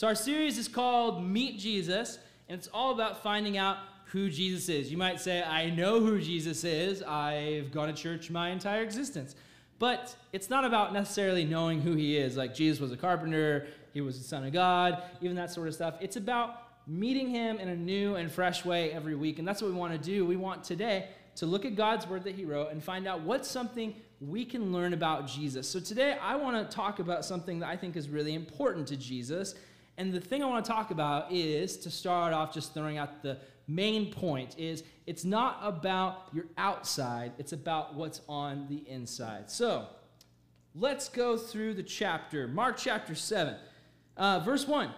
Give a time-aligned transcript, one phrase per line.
[0.00, 2.18] So, our series is called Meet Jesus,
[2.48, 3.76] and it's all about finding out
[4.06, 4.90] who Jesus is.
[4.90, 9.34] You might say, I know who Jesus is, I've gone to church my entire existence.
[9.78, 14.00] But it's not about necessarily knowing who he is, like Jesus was a carpenter, he
[14.00, 15.96] was the Son of God, even that sort of stuff.
[16.00, 19.38] It's about meeting him in a new and fresh way every week.
[19.38, 20.24] And that's what we want to do.
[20.24, 23.50] We want today to look at God's word that he wrote and find out what's
[23.50, 25.68] something we can learn about Jesus.
[25.68, 28.96] So today I want to talk about something that I think is really important to
[28.96, 29.54] Jesus.
[30.00, 33.22] And the thing I want to talk about is to start off just throwing out
[33.22, 33.36] the
[33.68, 39.50] main point is it's not about your outside, it's about what's on the inside.
[39.50, 39.88] So,
[40.74, 42.48] let's go through the chapter.
[42.48, 43.56] Mark chapter 7.
[44.16, 44.90] Uh, verse 1.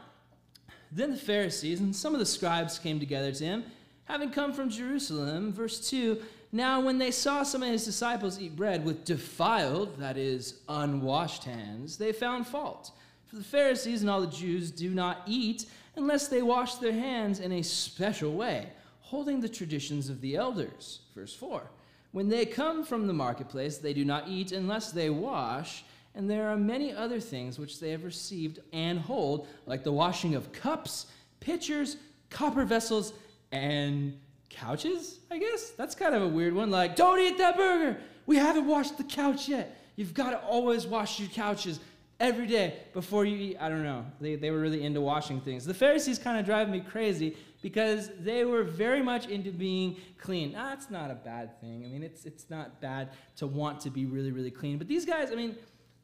[0.92, 3.64] Then the Pharisees and some of the scribes came together to him,
[4.04, 5.52] having come from Jerusalem.
[5.52, 10.16] Verse 2 Now, when they saw some of his disciples eat bread with defiled, that
[10.16, 12.92] is, unwashed hands, they found fault.
[13.32, 15.64] For the Pharisees and all the Jews do not eat
[15.96, 18.68] unless they wash their hands in a special way,
[19.00, 20.98] holding the traditions of the elders.
[21.14, 21.62] Verse 4
[22.10, 25.82] When they come from the marketplace, they do not eat unless they wash
[26.14, 30.34] and there are many other things which they have received and hold, like the washing
[30.34, 31.06] of cups,
[31.40, 31.96] pitchers,
[32.28, 33.14] copper vessels,
[33.50, 34.14] and
[34.50, 35.70] couches, I guess?
[35.70, 36.70] That's kind of a weird one.
[36.70, 37.98] Like, don't eat that burger.
[38.26, 39.78] We haven't washed the couch yet.
[39.96, 41.80] You've got to always wash your couches
[42.22, 43.56] every day before you eat.
[43.60, 44.06] I don't know.
[44.20, 45.64] They, they were really into washing things.
[45.66, 50.54] The Pharisees kind of drive me crazy because they were very much into being clean.
[50.56, 51.84] Ah, That's not a bad thing.
[51.84, 54.78] I mean, it's, it's not bad to want to be really, really clean.
[54.78, 55.56] But these guys, I mean,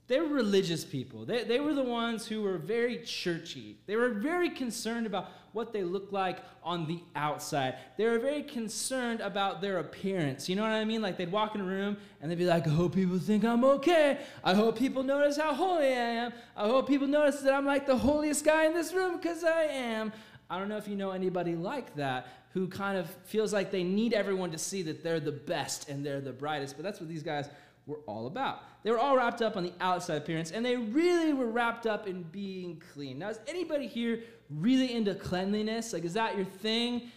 [0.08, 1.26] they were religious people.
[1.26, 3.76] They, they were the ones who were very churchy.
[3.86, 7.76] They were very concerned about what they looked like on the outside.
[7.98, 10.48] They were very concerned about their appearance.
[10.48, 11.02] You know what I mean?
[11.02, 13.62] Like they'd walk in a room and they'd be like, I hope people think I'm
[13.64, 14.20] okay.
[14.42, 16.32] I hope people notice how holy I am.
[16.56, 19.64] I hope people notice that I'm like the holiest guy in this room because I
[19.64, 20.12] am.
[20.48, 23.84] I don't know if you know anybody like that who kind of feels like they
[23.84, 27.08] need everyone to see that they're the best and they're the brightest, but that's what
[27.08, 27.50] these guys
[27.88, 28.62] were all about.
[28.84, 32.06] They were all wrapped up on the outside appearance, and they really were wrapped up
[32.06, 33.18] in being clean.
[33.18, 35.92] Now, is anybody here really into cleanliness?
[35.92, 37.10] Like, is that your thing?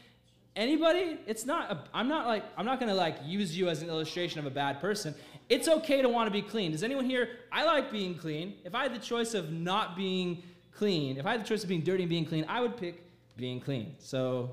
[0.55, 1.19] Anybody?
[1.27, 1.71] It's not.
[1.71, 2.43] A, I'm not like.
[2.57, 5.13] I'm not gonna like use you as an illustration of a bad person.
[5.49, 6.71] It's okay to want to be clean.
[6.71, 7.29] Does anyone here?
[7.51, 8.55] I like being clean.
[8.63, 10.43] If I had the choice of not being
[10.73, 13.03] clean, if I had the choice of being dirty and being clean, I would pick
[13.38, 13.95] being clean.
[13.99, 14.49] So,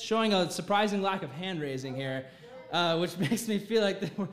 [0.00, 2.26] showing a surprising lack of hand raising here,
[2.72, 4.28] uh, which makes me feel like they were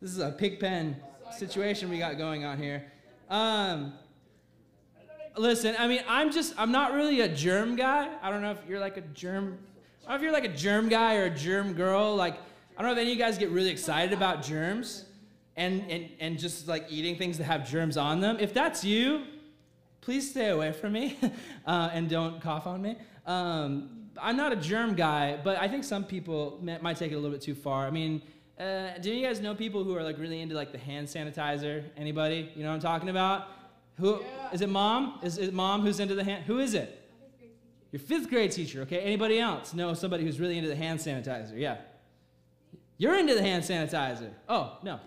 [0.00, 0.96] this is a pig pen
[1.36, 2.84] situation we got going on here.
[3.28, 3.92] Um,
[5.36, 8.08] listen, I mean, I'm just, I'm not really a germ guy.
[8.22, 9.58] I don't know if you're like a germ,
[10.06, 12.14] I don't know if you're like a germ guy or a germ girl.
[12.14, 12.34] Like,
[12.76, 15.04] I don't know if any of you guys get really excited about germs
[15.56, 18.36] and, and, and just like eating things that have germs on them.
[18.38, 19.24] If that's you,
[20.00, 21.18] please stay away from me
[21.66, 22.96] uh, and don't cough on me.
[23.26, 27.18] Um, I'm not a germ guy, but I think some people might take it a
[27.18, 27.86] little bit too far.
[27.86, 28.22] I mean,
[28.58, 31.84] uh, do you guys know people who are like really into like the hand sanitizer?
[31.96, 32.50] Anybody?
[32.54, 33.48] You know what I'm talking about?
[33.98, 34.52] Who yeah.
[34.52, 34.68] is it?
[34.68, 35.20] Mom?
[35.22, 36.44] Is it mom who's into the hand?
[36.44, 36.94] Who is it?
[37.92, 38.82] Your fifth grade teacher.
[38.82, 38.98] Okay.
[38.98, 41.58] Anybody else know somebody who's really into the hand sanitizer?
[41.58, 41.78] Yeah.
[42.98, 44.30] You're into the hand sanitizer.
[44.48, 44.98] Oh no,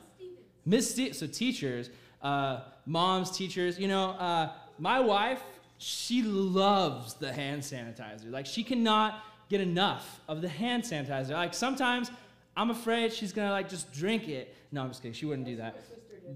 [0.65, 1.89] Miss Ste- so teachers,
[2.21, 3.77] uh, moms, teachers.
[3.77, 5.41] You know, uh, my wife,
[5.77, 8.31] she loves the hand sanitizer.
[8.31, 11.31] Like she cannot get enough of the hand sanitizer.
[11.31, 12.09] Like sometimes
[12.55, 14.55] I'm afraid she's gonna like just drink it.
[14.71, 15.13] No, I'm just kidding.
[15.13, 15.81] She wouldn't do that.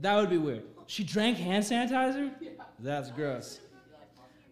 [0.02, 0.64] That would be weird.
[0.88, 2.32] She drank hand sanitizer?
[2.80, 3.60] That's gross.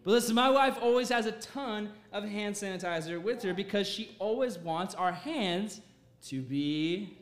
[0.04, 4.14] But listen, my wife always has a ton of hand sanitizer with her because she
[4.18, 5.80] always wants our hands
[6.26, 7.16] to be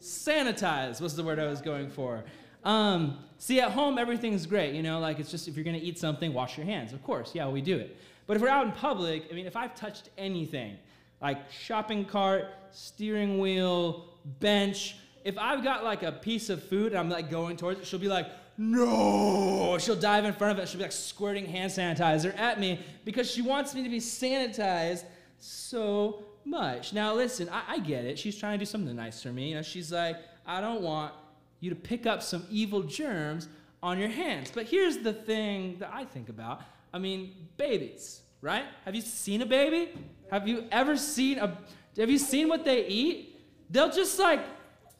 [0.00, 1.00] sanitized.
[1.00, 2.24] What's the word I was going for?
[2.64, 4.74] Um, see, at home, everything's great.
[4.74, 6.92] You know, like it's just if you're gonna eat something, wash your hands.
[6.92, 7.96] Of course, yeah, we do it.
[8.26, 10.76] But if we're out in public, I mean, if I've touched anything,
[11.20, 14.06] like shopping cart, steering wheel,
[14.40, 14.96] bench.
[15.24, 17.98] If I've got like a piece of food and I'm like going towards it, she'll
[17.98, 18.26] be like,
[18.58, 19.78] no.
[19.80, 20.68] She'll dive in front of it.
[20.68, 25.04] She'll be like squirting hand sanitizer at me because she wants me to be sanitized
[25.38, 26.92] so much.
[26.92, 28.18] Now, listen, I, I get it.
[28.18, 29.50] She's trying to do something nice for me.
[29.50, 30.16] You know, she's like,
[30.46, 31.14] I don't want
[31.60, 33.48] you to pick up some evil germs
[33.82, 34.50] on your hands.
[34.54, 36.62] But here's the thing that I think about.
[36.92, 38.64] I mean, babies, right?
[38.84, 39.92] Have you seen a baby?
[40.30, 41.56] Have you ever seen a
[41.96, 43.40] have you seen what they eat?
[43.70, 44.40] They'll just like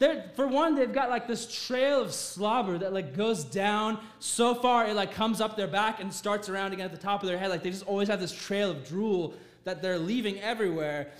[0.00, 4.54] they're, for one, they've got like this trail of slobber that like goes down so
[4.54, 7.28] far it like comes up their back and starts around again at the top of
[7.28, 7.50] their head.
[7.50, 9.34] Like they just always have this trail of drool
[9.64, 11.12] that they're leaving everywhere.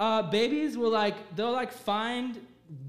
[0.00, 2.40] Uh, babies will like they'll like find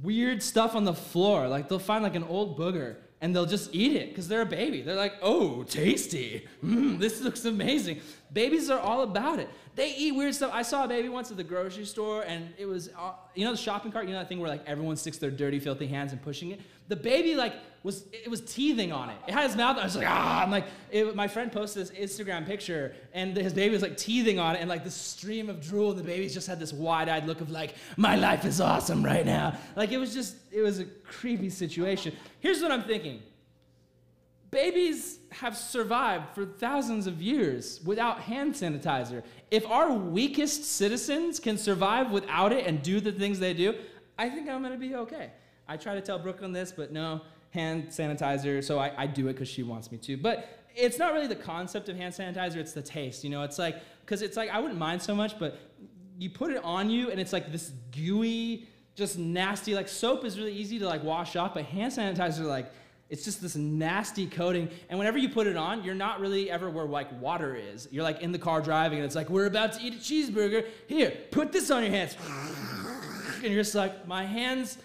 [0.02, 1.50] weird stuff on the floor.
[1.50, 4.46] Like they'll find like an old booger and they'll just eat it because they're a
[4.46, 4.82] baby.
[4.82, 6.48] They're like, oh, tasty.
[6.64, 8.00] Mm, this looks amazing.
[8.32, 9.50] Babies are all about it.
[9.76, 10.52] They eat weird stuff.
[10.54, 13.52] I saw a baby once at the grocery store, and it was, uh, you know,
[13.52, 14.06] the shopping cart.
[14.06, 16.62] You know that thing where like everyone sticks their dirty, filthy hands and pushing it.
[16.90, 19.16] The baby like was it was teething on it.
[19.28, 19.78] It had his mouth.
[19.78, 20.44] I was like, ah.
[20.44, 24.38] I'm like, it, my friend posted this Instagram picture, and his baby was like teething
[24.38, 27.40] on it, and like this stream of drool, the baby just had this wide-eyed look
[27.42, 29.58] of like, my life is awesome right now.
[29.78, 32.14] Like it was just, it was a creepy situation.
[32.42, 33.22] Here's what I'm thinking
[34.52, 39.24] babies have survived for thousands of years without hand sanitizer.
[39.52, 43.76] If our weakest citizens can survive without it and do the things they do,
[44.18, 45.32] I think I'm gonna be okay.
[45.70, 47.22] I try to tell Brooklyn this, but no,
[47.52, 50.18] hand sanitizer, so I, I do it because she wants me to.
[50.18, 53.24] But it's not really the concept of hand sanitizer, it's the taste.
[53.24, 55.60] You know, it's like, because it's like, I wouldn't mind so much, but
[56.18, 60.40] you put it on you and it's like this gooey, just nasty, like soap is
[60.40, 62.72] really easy to like wash off, but hand sanitizer, like,
[63.10, 64.70] it's just this nasty coating.
[64.90, 67.88] And whenever you put it on, you're not really ever where like water is.
[67.92, 70.66] You're like in the car driving and it's like, we're about to eat a cheeseburger.
[70.88, 72.16] Here, put this on your hands.
[73.42, 74.80] And you're just like, my hands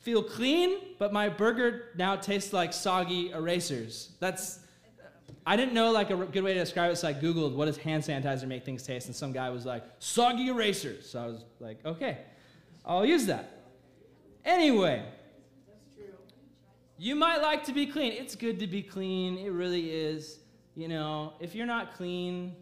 [0.00, 4.12] feel clean, but my burger now tastes like soggy erasers.
[4.20, 4.60] That's,
[5.46, 7.76] I didn't know like a good way to describe it, so I Googled what does
[7.76, 11.10] hand sanitizer make things taste, and some guy was like, soggy erasers.
[11.10, 12.18] So I was like, okay,
[12.84, 13.62] I'll use that.
[14.44, 15.04] Anyway,
[16.96, 18.12] you might like to be clean.
[18.12, 19.38] It's good to be clean.
[19.38, 20.38] It really is.
[20.74, 22.56] You know, if you're not clean,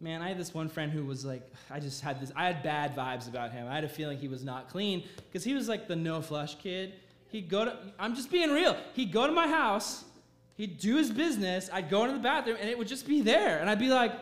[0.00, 2.62] man, I had this one friend who was like, I just had this, I had
[2.62, 3.66] bad vibes about him.
[3.68, 6.56] I had a feeling he was not clean because he was like the no flush
[6.58, 6.94] kid.
[7.28, 8.76] He'd go to, I'm just being real.
[8.94, 10.04] He'd go to my house,
[10.56, 13.58] he'd do his business, I'd go into the bathroom, and it would just be there.
[13.58, 14.12] And I'd be like,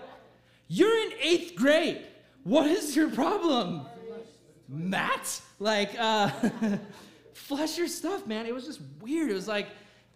[0.67, 2.05] You're in eighth grade.
[2.45, 3.87] What is your problem?
[4.69, 5.41] Matt?
[5.59, 6.31] Like, uh,
[7.33, 8.47] flush your stuff, man.
[8.47, 9.31] It was just weird.
[9.31, 9.69] It was like,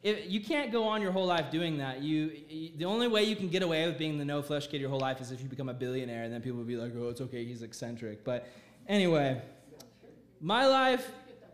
[0.02, 2.02] if, you can't go on your whole life doing that.
[2.02, 4.80] You, you, the only way you can get away with being the no flesh kid
[4.80, 6.92] your whole life is if you become a billionaire, and then people will be like,
[6.96, 8.48] "Oh, it's okay, he's eccentric." But
[8.88, 9.40] anyway,
[10.40, 11.08] my life,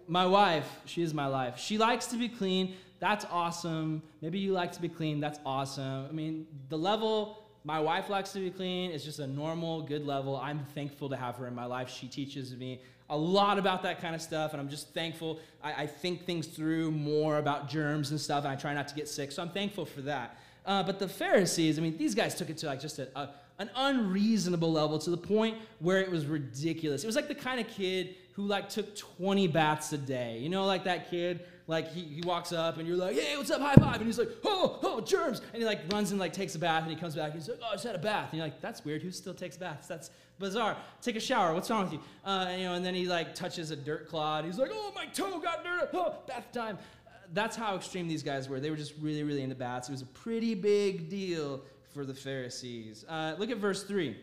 [0.07, 1.59] my wife, she is my life.
[1.59, 2.75] She likes to be clean.
[3.01, 4.03] That's awesome.
[4.23, 5.21] Maybe you like to be clean.
[5.21, 6.07] That's awesome.
[6.09, 8.93] I mean, the level my wife likes to be clean.
[8.93, 10.37] It's just a normal, good level.
[10.37, 11.91] I'm thankful to have her in my life.
[11.91, 15.41] She teaches me a lot about that kind of stuff, and I'm just thankful.
[15.63, 18.95] I, I think things through more about germs and stuff, and I try not to
[18.95, 20.39] get sick, so I'm thankful for that.
[20.67, 23.31] Uh, but the Pharisees, I mean, these guys took it to like just a, a,
[23.59, 27.03] an unreasonable level to the point where it was ridiculous.
[27.03, 30.39] It was like the kind of kid who like took 20 baths a day.
[30.39, 33.51] You know, like that kid like he, he walks up and you're like, hey, what's
[33.51, 33.97] up, high five?
[33.97, 35.43] And he's like, oh, oh, germs.
[35.53, 37.49] And he like runs and like takes a bath and he comes back and he's
[37.49, 38.31] like, oh, I just had a bath.
[38.31, 39.03] And you're like, that's weird.
[39.03, 39.87] Who still takes baths?
[39.87, 40.79] That's bizarre.
[41.03, 41.53] Take a shower.
[41.53, 42.01] What's wrong with you?
[42.25, 44.47] Uh, and, you know, and then he like touches a dirt clod.
[44.47, 45.91] He's like, oh, my toe got dirt.
[45.95, 46.79] Oh, bath time.
[47.07, 48.61] Uh, that's how extreme these guys were.
[48.61, 49.91] They were just really, really into baths.
[49.91, 51.61] It was a pretty big deal
[51.93, 53.05] for the Pharisees.
[53.07, 54.11] Uh, look at verse 3.
[54.11, 54.17] It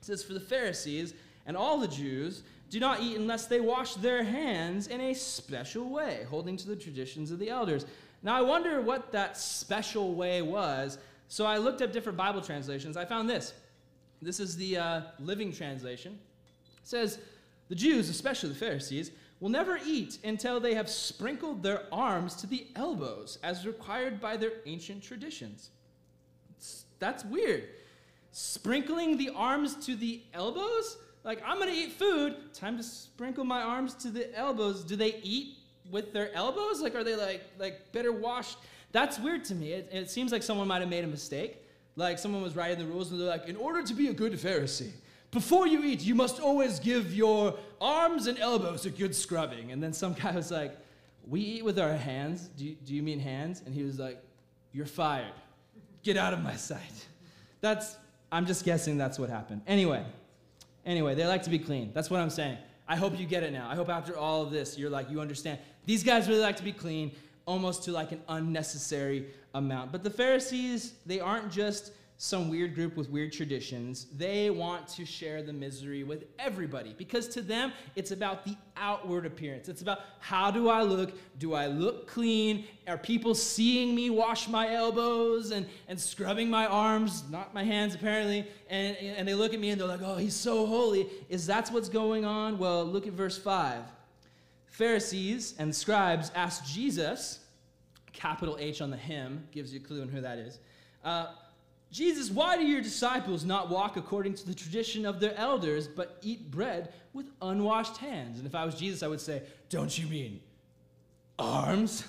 [0.00, 1.12] says, For the Pharisees
[1.48, 5.88] and all the Jews, do not eat unless they wash their hands in a special
[5.88, 7.86] way, holding to the traditions of the elders.
[8.22, 10.98] Now, I wonder what that special way was.
[11.28, 12.96] So I looked up different Bible translations.
[12.96, 13.54] I found this.
[14.20, 16.18] This is the uh, Living Translation.
[16.82, 17.18] It says,
[17.70, 19.10] The Jews, especially the Pharisees,
[19.40, 24.36] will never eat until they have sprinkled their arms to the elbows, as required by
[24.36, 25.70] their ancient traditions.
[26.56, 27.68] It's, that's weird.
[28.32, 30.98] Sprinkling the arms to the elbows?
[31.24, 32.36] Like I'm gonna eat food.
[32.54, 34.84] Time to sprinkle my arms to the elbows.
[34.84, 35.58] Do they eat
[35.90, 36.80] with their elbows?
[36.80, 38.58] Like are they like like better washed?
[38.92, 39.72] That's weird to me.
[39.72, 41.62] It, it seems like someone might have made a mistake.
[41.96, 44.32] Like someone was writing the rules and they're like, in order to be a good
[44.34, 44.92] Pharisee,
[45.30, 49.72] before you eat, you must always give your arms and elbows a good scrubbing.
[49.72, 50.76] And then some guy was like,
[51.26, 52.48] we eat with our hands.
[52.56, 53.62] Do you, do you mean hands?
[53.66, 54.22] And he was like,
[54.72, 55.32] you're fired.
[56.02, 57.06] Get out of my sight.
[57.60, 57.96] That's,
[58.32, 59.62] I'm just guessing that's what happened.
[59.66, 60.04] Anyway,
[60.88, 61.90] Anyway, they like to be clean.
[61.92, 62.56] That's what I'm saying.
[62.88, 63.68] I hope you get it now.
[63.68, 65.58] I hope after all of this, you're like, you understand.
[65.84, 67.12] These guys really like to be clean,
[67.44, 69.92] almost to like an unnecessary amount.
[69.92, 74.08] But the Pharisees, they aren't just some weird group with weird traditions.
[74.16, 79.24] They want to share the misery with everybody because to them, it's about the outward
[79.24, 79.68] appearance.
[79.68, 81.12] It's about how do I look?
[81.38, 82.66] Do I look clean?
[82.88, 87.94] Are people seeing me wash my elbows and, and scrubbing my arms, not my hands
[87.94, 88.48] apparently?
[88.68, 91.08] And, and they look at me and they're like, oh, he's so holy.
[91.28, 92.58] Is that what's going on?
[92.58, 93.84] Well, look at verse 5.
[94.66, 97.38] Pharisees and scribes asked Jesus,
[98.12, 100.58] capital H on the him, gives you a clue on who that is.
[101.04, 101.28] Uh,
[101.90, 106.18] Jesus, why do your disciples not walk according to the tradition of their elders, but
[106.22, 108.38] eat bread with unwashed hands?
[108.38, 110.40] And if I was Jesus, I would say, Don't you mean
[111.38, 112.04] arms?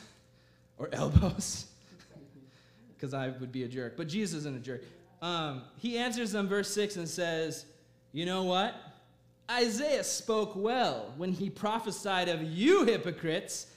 [0.79, 1.65] or elbows,
[2.95, 3.95] because I would be a jerk.
[3.97, 4.81] But Jesus isn't a jerk.
[5.21, 7.65] Um, he answers them, verse 6, and says,
[8.13, 8.73] You know what?
[9.51, 13.67] Isaiah spoke well when he prophesied of you hypocrites.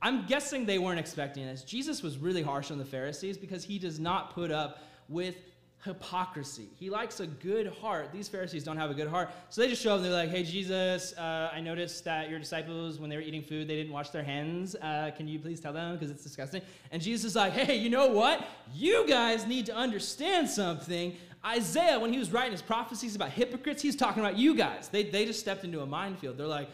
[0.00, 1.62] I'm guessing they weren't expecting this.
[1.62, 5.36] Jesus was really harsh on the Pharisees because he does not put up with
[5.84, 6.68] hypocrisy.
[6.78, 8.12] He likes a good heart.
[8.12, 9.30] These Pharisees don't have a good heart.
[9.50, 12.38] So they just show up and they're like, hey, Jesus, uh, I noticed that your
[12.38, 14.76] disciples, when they were eating food, they didn't wash their hands.
[14.76, 15.94] Uh, can you please tell them?
[15.94, 16.62] Because it's disgusting.
[16.92, 18.46] And Jesus is like, hey, you know what?
[18.72, 21.16] You guys need to understand something.
[21.44, 24.88] Isaiah, when he was writing his prophecies about hypocrites, he's talking about you guys.
[24.88, 26.38] They, they just stepped into a minefield.
[26.38, 26.68] They're like,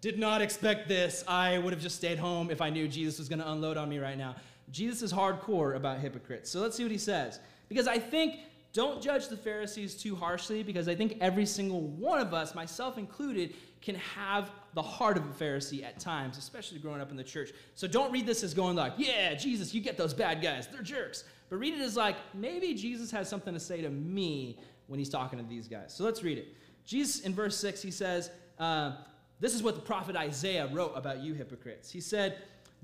[0.00, 1.22] did not expect this.
[1.28, 3.90] I would have just stayed home if I knew Jesus was going to unload on
[3.90, 4.36] me right now.
[4.70, 6.50] Jesus is hardcore about hypocrites.
[6.50, 7.40] So let's see what he says.
[7.68, 8.36] Because I think
[8.74, 12.98] don't judge the Pharisees too harshly because I think every single one of us, myself
[12.98, 17.22] included, can have the heart of a Pharisee at times, especially growing up in the
[17.22, 17.52] church.
[17.76, 20.66] So don't read this as going like, yeah, Jesus, you get those bad guys.
[20.66, 21.22] They're jerks.
[21.48, 25.08] But read it as like, maybe Jesus has something to say to me when he's
[25.08, 25.94] talking to these guys.
[25.94, 26.48] So let's read it.
[26.84, 28.96] Jesus, in verse 6, he says, uh,
[29.38, 31.92] This is what the prophet Isaiah wrote about you hypocrites.
[31.92, 32.38] He said,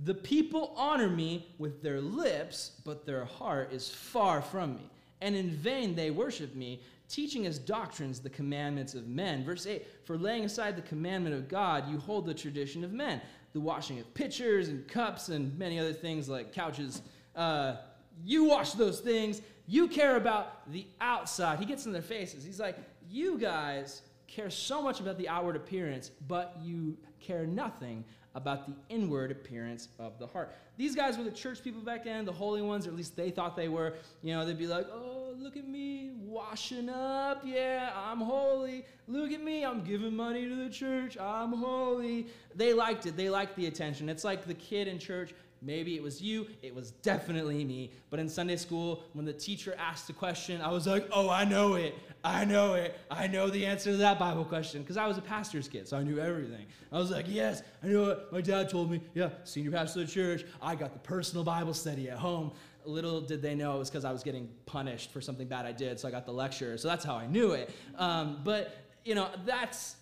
[0.04, 4.88] The people honor me with their lips, but their heart is far from me
[5.20, 9.44] and in vain they worship me, teaching as doctrines the commandments of men.
[9.44, 13.20] Verse 8 For laying aside the commandment of God, you hold the tradition of men,
[13.52, 17.02] the washing of pitchers and cups and many other things like couches.
[17.34, 17.76] Uh,
[18.24, 19.42] you wash those things.
[19.66, 21.58] You care about the outside.
[21.58, 22.44] He gets in their faces.
[22.44, 22.76] He's like,
[23.08, 28.74] You guys care so much about the outward appearance, but you care nothing about the
[28.94, 30.54] inward appearance of the heart.
[30.76, 33.30] These guys were the church people back then, the holy ones, or at least they
[33.30, 33.94] thought they were.
[34.22, 37.42] You know, they'd be like, oh, look at me, washing up.
[37.44, 38.84] Yeah, I'm holy.
[39.08, 41.18] Look at me, I'm giving money to the church.
[41.18, 42.28] I'm holy.
[42.54, 43.16] They liked it.
[43.16, 44.08] They liked the attention.
[44.08, 47.92] It's like the kid in church Maybe it was you, it was definitely me.
[48.08, 51.44] But in Sunday school, when the teacher asked a question, I was like, oh, I
[51.44, 51.94] know it.
[52.22, 52.98] I know it.
[53.10, 55.96] I know the answer to that Bible question because I was a pastor's kid, so
[55.96, 56.66] I knew everything.
[56.92, 58.18] I was like, yes, I know it.
[58.30, 60.44] My dad told me, yeah, senior pastor of the church.
[60.60, 62.52] I got the personal Bible study at home.
[62.84, 65.72] Little did they know it was because I was getting punished for something bad I
[65.72, 66.76] did, so I got the lecture.
[66.76, 67.70] So that's how I knew it.
[67.96, 69.96] Um, but, you know, that's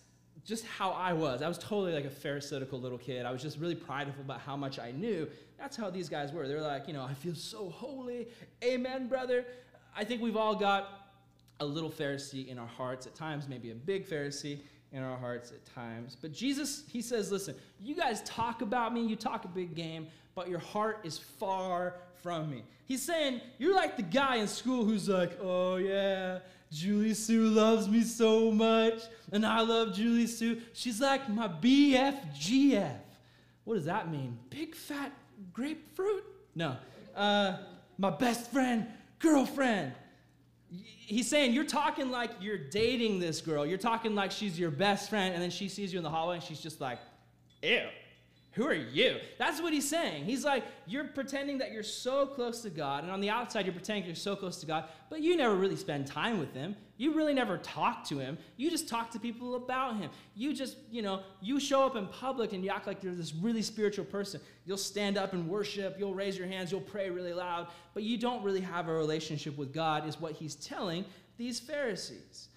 [0.44, 1.42] just how I was.
[1.42, 3.26] I was totally like a pharisaical little kid.
[3.26, 5.28] I was just really prideful about how much I knew.
[5.58, 6.48] That's how these guys were.
[6.48, 8.28] They're like, you know, I feel so holy.
[8.64, 9.44] Amen, brother.
[9.96, 11.07] I think we've all got
[11.60, 14.60] a little Pharisee in our hearts at times, maybe a big Pharisee
[14.92, 16.16] in our hearts at times.
[16.20, 20.06] But Jesus, he says, listen, you guys talk about me, you talk a big game,
[20.34, 22.62] but your heart is far from me.
[22.86, 26.38] He's saying, you're like the guy in school who's like, oh yeah,
[26.70, 29.00] Julie Sue loves me so much,
[29.32, 30.60] and I love Julie Sue.
[30.72, 32.96] She's like my BFGF.
[33.64, 34.38] What does that mean?
[34.48, 35.12] Big fat
[35.52, 36.24] grapefruit?
[36.54, 36.76] No.
[37.14, 37.58] Uh,
[37.98, 38.86] my best friend,
[39.18, 39.92] girlfriend.
[40.70, 43.64] He's saying you're talking like you're dating this girl.
[43.64, 46.36] You're talking like she's your best friend, and then she sees you in the hallway
[46.36, 46.98] and she's just like,
[47.62, 47.88] ew.
[48.58, 49.18] Who are you?
[49.38, 50.24] That's what he's saying.
[50.24, 53.72] He's like, you're pretending that you're so close to God, and on the outside, you're
[53.72, 56.74] pretending you're so close to God, but you never really spend time with Him.
[56.96, 58.36] You really never talk to Him.
[58.56, 60.10] You just talk to people about Him.
[60.34, 63.32] You just, you know, you show up in public and you act like you're this
[63.32, 64.40] really spiritual person.
[64.66, 68.18] You'll stand up and worship, you'll raise your hands, you'll pray really loud, but you
[68.18, 71.04] don't really have a relationship with God, is what He's telling
[71.36, 72.48] these Pharisees.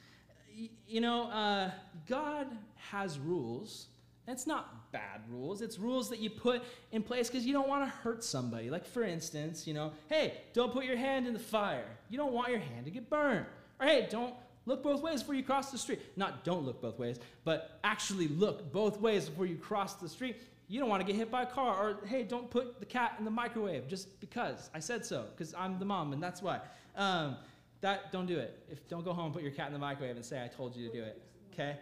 [0.87, 1.69] You know, uh,
[2.07, 2.47] God
[2.89, 3.85] has rules
[4.31, 5.61] it's not bad rules.
[5.61, 8.69] It's rules that you put in place because you don't want to hurt somebody.
[8.69, 11.85] Like, for instance, you know, hey, don't put your hand in the fire.
[12.09, 13.45] You don't want your hand to get burned.
[13.79, 14.33] Or hey, don't
[14.65, 16.01] look both ways before you cross the street.
[16.15, 20.37] Not don't look both ways, but actually look both ways before you cross the street.
[20.67, 21.75] You don't want to get hit by a car.
[21.75, 25.53] Or hey, don't put the cat in the microwave just because I said so, because
[25.53, 26.61] I'm the mom and that's why.
[26.95, 27.37] Um,
[27.81, 28.63] that don't do it.
[28.69, 30.87] If don't go home put your cat in the microwave and say I told you
[30.87, 31.21] to do it.
[31.53, 31.77] Okay?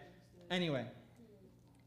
[0.50, 0.86] Anyway,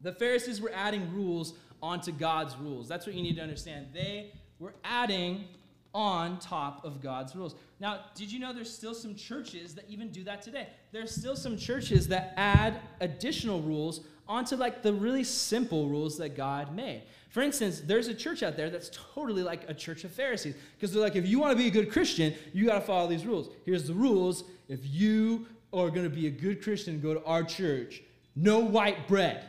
[0.04, 2.86] the Pharisees were adding rules onto God's rules.
[2.86, 3.88] That's what you need to understand.
[3.92, 5.46] They were adding
[5.94, 7.54] on top of God's rules.
[7.80, 10.68] Now, did you know there's still some churches that even do that today?
[10.92, 16.36] There's still some churches that add additional rules onto like the really simple rules that
[16.36, 17.02] God made.
[17.30, 20.92] For instance, there's a church out there that's totally like a church of Pharisees because
[20.92, 23.26] they're like, if you want to be a good Christian, you got to follow these
[23.26, 23.50] rules.
[23.64, 24.44] Here's the rules.
[24.68, 28.02] If you are going to be a good Christian, go to our church.
[28.36, 29.44] No white bread.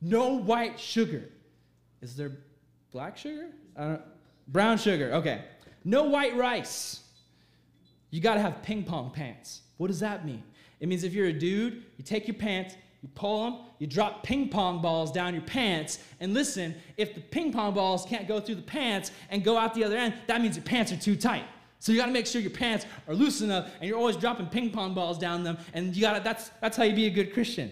[0.00, 1.24] No white sugar.
[2.02, 2.32] Is there
[2.92, 3.48] black sugar?
[4.48, 5.12] brown sugar.
[5.14, 5.42] Okay.
[5.84, 7.02] No white rice.
[8.10, 9.62] You got to have ping pong pants.
[9.76, 10.42] What does that mean?
[10.80, 14.22] It means if you're a dude, you take your pants, you pull them, you drop
[14.22, 18.40] ping pong balls down your pants, and listen, if the ping pong balls can't go
[18.40, 21.16] through the pants and go out the other end, that means your pants are too
[21.16, 21.44] tight.
[21.78, 24.46] So you got to make sure your pants are loose enough, and you're always dropping
[24.46, 26.24] ping pong balls down them, and you got to.
[26.24, 27.70] That's that's how you be a good Christian.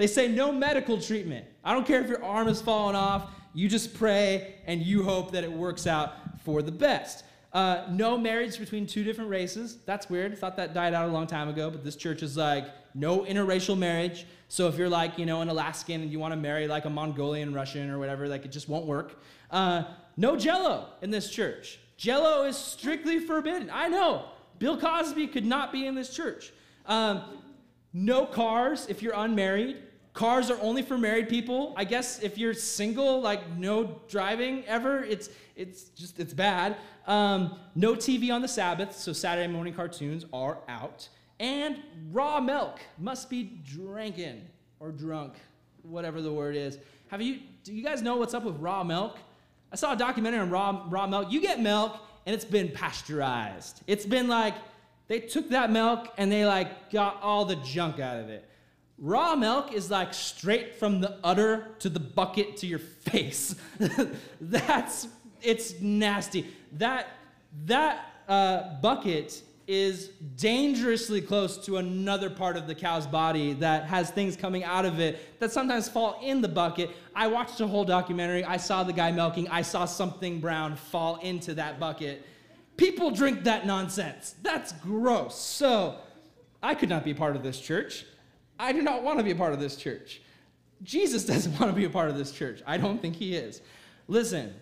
[0.00, 1.44] They say no medical treatment.
[1.62, 3.32] I don't care if your arm is falling off.
[3.52, 7.22] You just pray and you hope that it works out for the best.
[7.52, 9.76] Uh, no marriage between two different races.
[9.84, 10.32] That's weird.
[10.32, 12.64] I thought that died out a long time ago, but this church is like
[12.94, 14.24] no interracial marriage.
[14.48, 16.90] So if you're like, you know, an Alaskan and you want to marry like a
[16.90, 19.20] Mongolian Russian or whatever, like it just won't work.
[19.50, 19.84] Uh,
[20.16, 21.78] no jello in this church.
[21.98, 23.68] Jello is strictly forbidden.
[23.70, 24.30] I know.
[24.58, 26.54] Bill Cosby could not be in this church.
[26.86, 27.20] Um,
[27.92, 29.76] no cars if you're unmarried.
[30.12, 31.72] Cars are only for married people.
[31.76, 36.76] I guess if you're single, like no driving ever, it's it's just it's bad.
[37.06, 41.08] Um, no TV on the Sabbath, so Saturday morning cartoons are out.
[41.38, 41.78] And
[42.10, 44.42] raw milk must be drinking
[44.80, 45.34] or drunk,
[45.82, 46.78] whatever the word is.
[47.08, 47.38] Have you?
[47.62, 49.16] Do you guys know what's up with raw milk?
[49.72, 51.30] I saw a documentary on raw raw milk.
[51.30, 53.82] You get milk and it's been pasteurized.
[53.86, 54.54] It's been like
[55.08, 58.48] they took that milk and they like got all the junk out of it.
[59.00, 63.54] Raw milk is like straight from the udder to the bucket to your face.
[64.40, 65.08] That's
[65.40, 66.46] it's nasty.
[66.72, 67.08] That
[67.64, 74.10] that uh, bucket is dangerously close to another part of the cow's body that has
[74.10, 76.90] things coming out of it that sometimes fall in the bucket.
[77.14, 78.44] I watched a whole documentary.
[78.44, 79.48] I saw the guy milking.
[79.48, 82.26] I saw something brown fall into that bucket.
[82.76, 84.34] People drink that nonsense.
[84.42, 85.38] That's gross.
[85.38, 85.96] So
[86.62, 88.04] I could not be part of this church.
[88.60, 90.20] I do not want to be a part of this church.
[90.82, 92.62] Jesus doesn't want to be a part of this church.
[92.66, 93.62] I don't think he is.
[94.06, 94.54] Listen,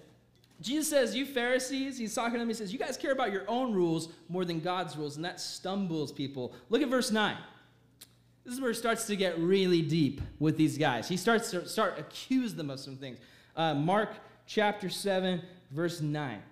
[0.61, 3.45] Jesus says, You Pharisees, he's talking to them, he says, You guys care about your
[3.49, 6.55] own rules more than God's rules, and that stumbles people.
[6.71, 7.37] Look at verse 9.
[8.45, 11.09] This is where it starts to get really deep with these guys.
[11.09, 13.19] He starts to start accuse them of some things.
[13.55, 14.11] Uh, Mark
[14.47, 16.43] chapter 7, verse 9.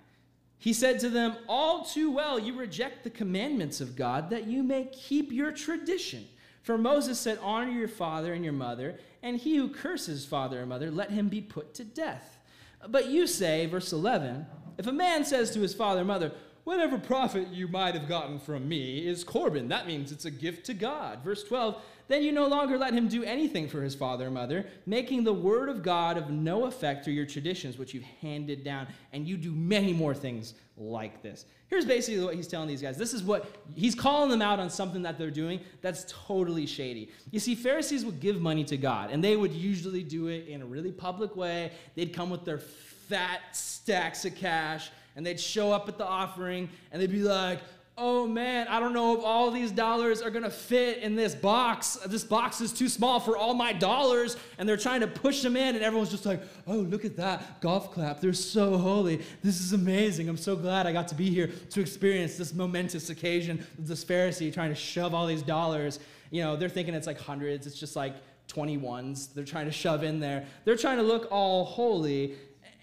[0.58, 4.62] He said to them, All too well you reject the commandments of God that you
[4.62, 6.26] may keep your tradition.
[6.66, 10.66] For Moses said, Honor your father and your mother, and he who curses father or
[10.66, 12.40] mother, let him be put to death.
[12.88, 14.44] But you say, verse 11,
[14.76, 16.32] if a man says to his father or mother,
[16.64, 20.66] Whatever profit you might have gotten from me is Corban, that means it's a gift
[20.66, 21.20] to God.
[21.22, 24.66] Verse 12, then you no longer let him do anything for his father or mother,
[24.86, 28.86] making the word of God of no effect through your traditions, which you've handed down,
[29.12, 31.46] and you do many more things like this.
[31.68, 32.96] Here's basically what he's telling these guys.
[32.96, 37.10] This is what he's calling them out on something that they're doing that's totally shady.
[37.30, 40.62] You see, Pharisees would give money to God, and they would usually do it in
[40.62, 41.72] a really public way.
[41.96, 46.68] They'd come with their fat stacks of cash, and they'd show up at the offering,
[46.92, 47.60] and they'd be like,
[47.98, 51.96] oh man, I don't know if all these dollars are gonna fit in this box.
[52.06, 54.36] This box is too small for all my dollars.
[54.58, 57.60] And they're trying to push them in, and everyone's just like, oh, look at that
[57.60, 58.20] golf clap.
[58.20, 59.22] They're so holy.
[59.42, 60.28] This is amazing.
[60.28, 63.64] I'm so glad I got to be here to experience this momentous occasion.
[63.78, 65.98] This Pharisee trying to shove all these dollars.
[66.30, 68.14] You know, they're thinking it's like hundreds, it's just like
[68.48, 69.32] 21s.
[69.32, 70.44] They're trying to shove in there.
[70.64, 72.34] They're trying to look all holy,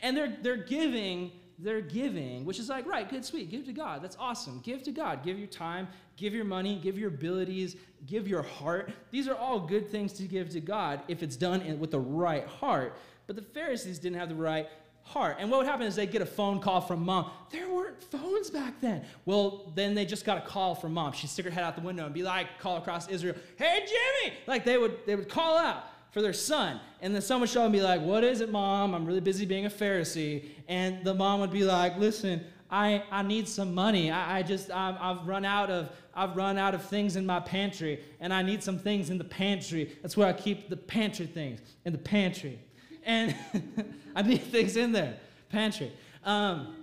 [0.01, 1.31] and they're, they're giving
[1.63, 4.03] they're giving, which is like, right, good, sweet, give to God.
[4.03, 4.59] That's awesome.
[4.63, 5.23] Give to God.
[5.23, 8.91] Give your time, give your money, give your abilities, give your heart.
[9.11, 12.45] These are all good things to give to God if it's done with the right
[12.45, 12.97] heart.
[13.27, 14.67] But the Pharisees didn't have the right
[15.03, 15.37] heart.
[15.39, 17.31] And what would happen is they'd get a phone call from mom.
[17.51, 19.03] There weren't phones back then.
[19.25, 21.13] Well, then they just got a call from mom.
[21.13, 24.35] She'd stick her head out the window and be like, call across Israel, hey, Jimmy!
[24.47, 26.79] Like they would, they would call out for their son.
[27.01, 28.93] And then someone would show up and be like, What is it, mom?
[28.93, 30.45] I'm really busy being a Pharisee.
[30.69, 34.11] And the mom would be like, Listen, I, I need some money.
[34.11, 37.39] I, I just i have run out of I've run out of things in my
[37.39, 39.97] pantry, and I need some things in the pantry.
[40.03, 42.59] That's where I keep the pantry things in the pantry,
[43.03, 43.35] and
[44.15, 45.17] I need things in there,
[45.49, 45.91] pantry.
[46.23, 46.75] Um,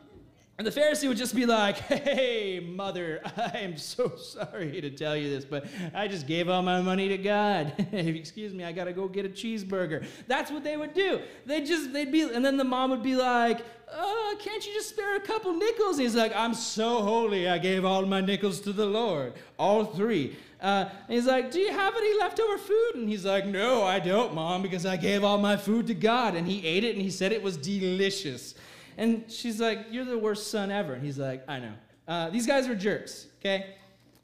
[0.61, 5.17] and the Pharisee would just be like, Hey, mother, I am so sorry to tell
[5.17, 7.73] you this, but I just gave all my money to God.
[7.93, 10.05] Excuse me, I got to go get a cheeseburger.
[10.27, 11.23] That's what they would do.
[11.47, 14.91] They just, they'd be, and then the mom would be like, Oh, can't you just
[14.91, 15.97] spare a couple nickels?
[15.97, 19.87] And he's like, I'm so holy, I gave all my nickels to the Lord, all
[19.87, 20.37] three.
[20.61, 22.97] Uh, and he's like, Do you have any leftover food?
[22.97, 26.35] And he's like, No, I don't, mom, because I gave all my food to God.
[26.35, 28.55] And he ate it and he said it was delicious.
[29.01, 30.93] And she's like, You're the worst son ever.
[30.93, 31.73] And he's like, I know.
[32.07, 33.75] Uh, these guys were jerks, okay?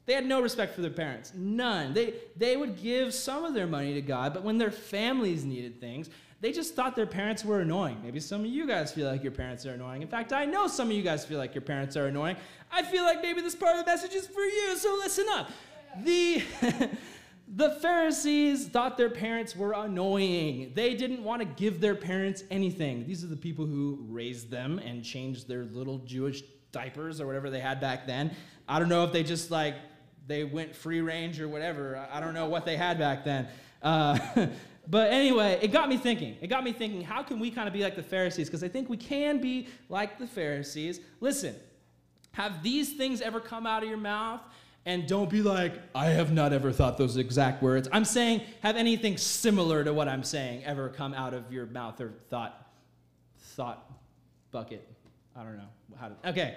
[0.05, 1.33] They had no respect for their parents.
[1.35, 1.93] None.
[1.93, 5.81] They, they would give some of their money to God, but when their families needed
[5.81, 6.09] things,
[6.41, 7.97] they just thought their parents were annoying.
[8.03, 10.03] Maybe some of you guys feel like your parents are annoying.
[10.03, 12.37] In fact, I know some of you guys feel like your parents are annoying.
[12.71, 15.49] I feel like maybe this part of the message is for you, so listen up.
[16.03, 16.43] The.
[17.55, 20.73] The Pharisees thought their parents were annoying.
[20.75, 23.07] They didn't want to give their parents anything.
[23.07, 27.49] These are the people who raised them and changed their little Jewish diapers or whatever
[27.49, 28.35] they had back then.
[28.67, 29.75] I don't know if they just like
[30.27, 32.05] they went free range or whatever.
[32.11, 33.47] I don't know what they had back then.
[33.81, 34.19] Uh,
[34.87, 36.35] but anyway, it got me thinking.
[36.41, 38.47] It got me thinking, how can we kind of be like the Pharisees?
[38.47, 40.99] Because I think we can be like the Pharisees.
[41.21, 41.55] Listen,
[42.33, 44.41] have these things ever come out of your mouth?
[44.87, 47.89] And don't be like, I have not ever thought those exact words.
[47.91, 51.99] I'm saying, have anything similar to what I'm saying ever come out of your mouth
[51.99, 52.71] or thought,
[53.37, 53.91] thought
[54.49, 54.87] bucket?
[55.35, 55.67] I don't know
[55.99, 56.29] how to.
[56.29, 56.55] Okay.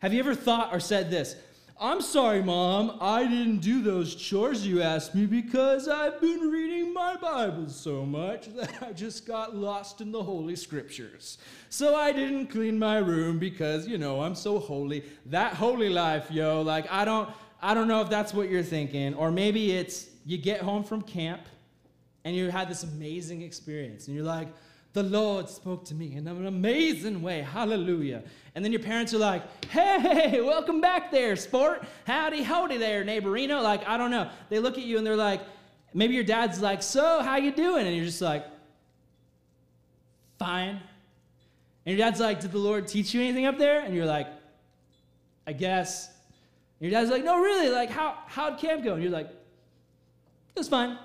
[0.00, 1.36] Have you ever thought or said this?
[1.80, 6.92] I'm sorry, Mom, I didn't do those chores you asked me because I've been reading
[6.92, 11.38] my Bible so much that I just got lost in the Holy Scriptures.
[11.68, 15.04] So I didn't clean my room because, you know, I'm so holy.
[15.26, 17.30] That holy life, yo, like, I don't.
[17.62, 21.02] I don't know if that's what you're thinking, or maybe it's you get home from
[21.02, 21.42] camp
[22.24, 24.48] and you had this amazing experience, and you're like,
[24.92, 27.42] the Lord spoke to me in an amazing way.
[27.42, 28.24] Hallelujah.
[28.54, 31.86] And then your parents are like, hey, welcome back there, sport.
[32.06, 33.62] Howdy, howdy there, neighborino.
[33.62, 34.28] Like, I don't know.
[34.48, 35.42] They look at you and they're like,
[35.94, 37.86] maybe your dad's like, so, how you doing?
[37.86, 38.44] And you're just like,
[40.40, 40.80] fine.
[41.86, 43.80] And your dad's like, did the Lord teach you anything up there?
[43.82, 44.26] And you're like,
[45.46, 46.10] I guess.
[46.80, 48.94] Your dad's like, no, really, like, how, how'd camp go?
[48.94, 50.98] And you're like, it was fine.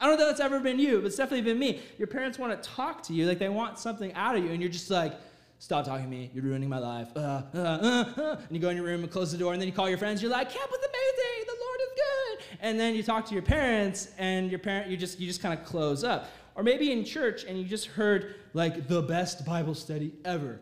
[0.00, 1.80] I don't know if that's ever been you, but it's definitely been me.
[1.96, 4.60] Your parents want to talk to you, like they want something out of you, and
[4.60, 5.12] you're just like,
[5.58, 7.08] stop talking to me, you're ruining my life.
[7.14, 8.36] Uh, uh, uh, uh.
[8.36, 9.98] and you go in your room and close the door, and then you call your
[9.98, 12.58] friends, you're like, camp was amazing, the Lord is good.
[12.62, 15.56] And then you talk to your parents, and your parent, you just, you just kind
[15.56, 16.30] of close up.
[16.56, 20.60] Or maybe in church, and you just heard like the best Bible study ever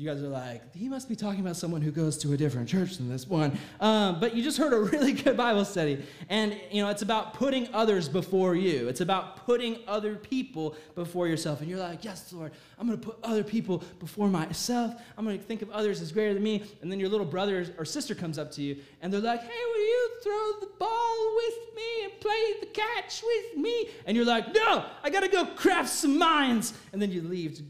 [0.00, 2.66] you guys are like, he must be talking about someone who goes to a different
[2.66, 3.58] church than this one.
[3.80, 6.02] Um, but you just heard a really good Bible study.
[6.30, 8.88] And, you know, it's about putting others before you.
[8.88, 11.60] It's about putting other people before yourself.
[11.60, 14.94] And you're like, yes, Lord, I'm going to put other people before myself.
[15.18, 16.64] I'm going to think of others as greater than me.
[16.80, 19.48] And then your little brother or sister comes up to you and they're like, hey,
[19.48, 23.90] will you throw the ball with me and play the catch with me?
[24.06, 26.72] And you're like, no, I got to go craft some mines.
[26.94, 27.60] And then you leave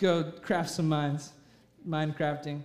[0.00, 1.32] go craft some mines,
[1.84, 2.62] mine crafting.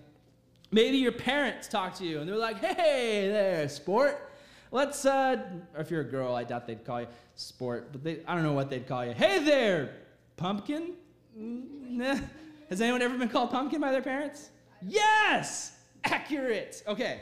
[0.71, 4.31] Maybe your parents talk to you and they're like, hey there, sport.
[4.71, 5.37] Let's, uh,
[5.75, 8.43] or if you're a girl, I doubt they'd call you sport, but they, I don't
[8.43, 9.11] know what they'd call you.
[9.11, 9.95] Hey there,
[10.37, 10.93] pumpkin.
[11.37, 12.23] Mm,
[12.69, 14.49] Has anyone ever been called pumpkin by their parents?
[14.81, 15.77] Yes!
[16.03, 16.83] Accurate.
[16.87, 17.21] Okay.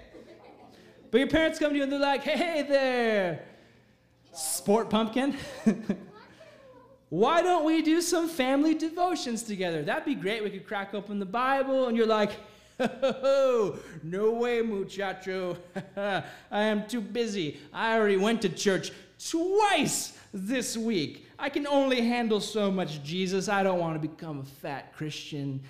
[1.11, 3.45] But your parents come to you and they're like, hey there,
[4.31, 5.35] sport pumpkin.
[7.13, 9.83] why don't we do some family devotions together?
[9.83, 10.43] That'd be great.
[10.43, 12.31] We could crack open the Bible, and you're like,
[12.79, 15.55] oh, no way, muchacho.
[15.95, 17.59] I am too busy.
[17.71, 18.91] I already went to church
[19.29, 21.27] twice this week.
[21.37, 23.47] I can only handle so much Jesus.
[23.47, 25.61] I don't want to become a fat Christian.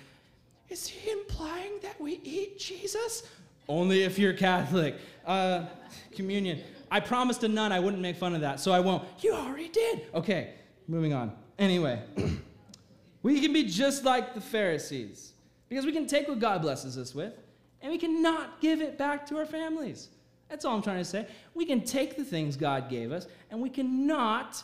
[0.70, 3.24] Is he implying that we eat Jesus?
[3.68, 4.94] Only if you're Catholic.
[5.26, 5.66] Uh,
[6.12, 6.62] communion.
[6.90, 9.06] I promised a nun I wouldn't make fun of that, so I won't.
[9.20, 10.06] You already did.
[10.14, 10.54] Okay.
[10.86, 11.32] Moving on.
[11.58, 12.02] Anyway,
[13.22, 15.32] we can be just like the Pharisees
[15.68, 17.32] because we can take what God blesses us with
[17.80, 20.08] and we cannot give it back to our families.
[20.48, 21.26] That's all I'm trying to say.
[21.54, 24.62] We can take the things God gave us and we cannot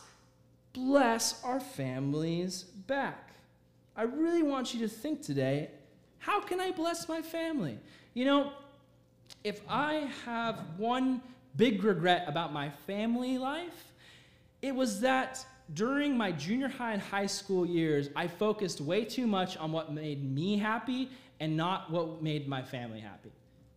[0.73, 3.33] bless our families back.
[3.95, 5.69] I really want you to think today
[6.19, 7.79] how can I bless my family?
[8.13, 8.51] You know,
[9.43, 11.21] if I have one
[11.55, 13.91] big regret about my family life,
[14.61, 15.43] it was that
[15.73, 19.93] during my junior high and high school years, I focused way too much on what
[19.93, 23.31] made me happy and not what made my family happy.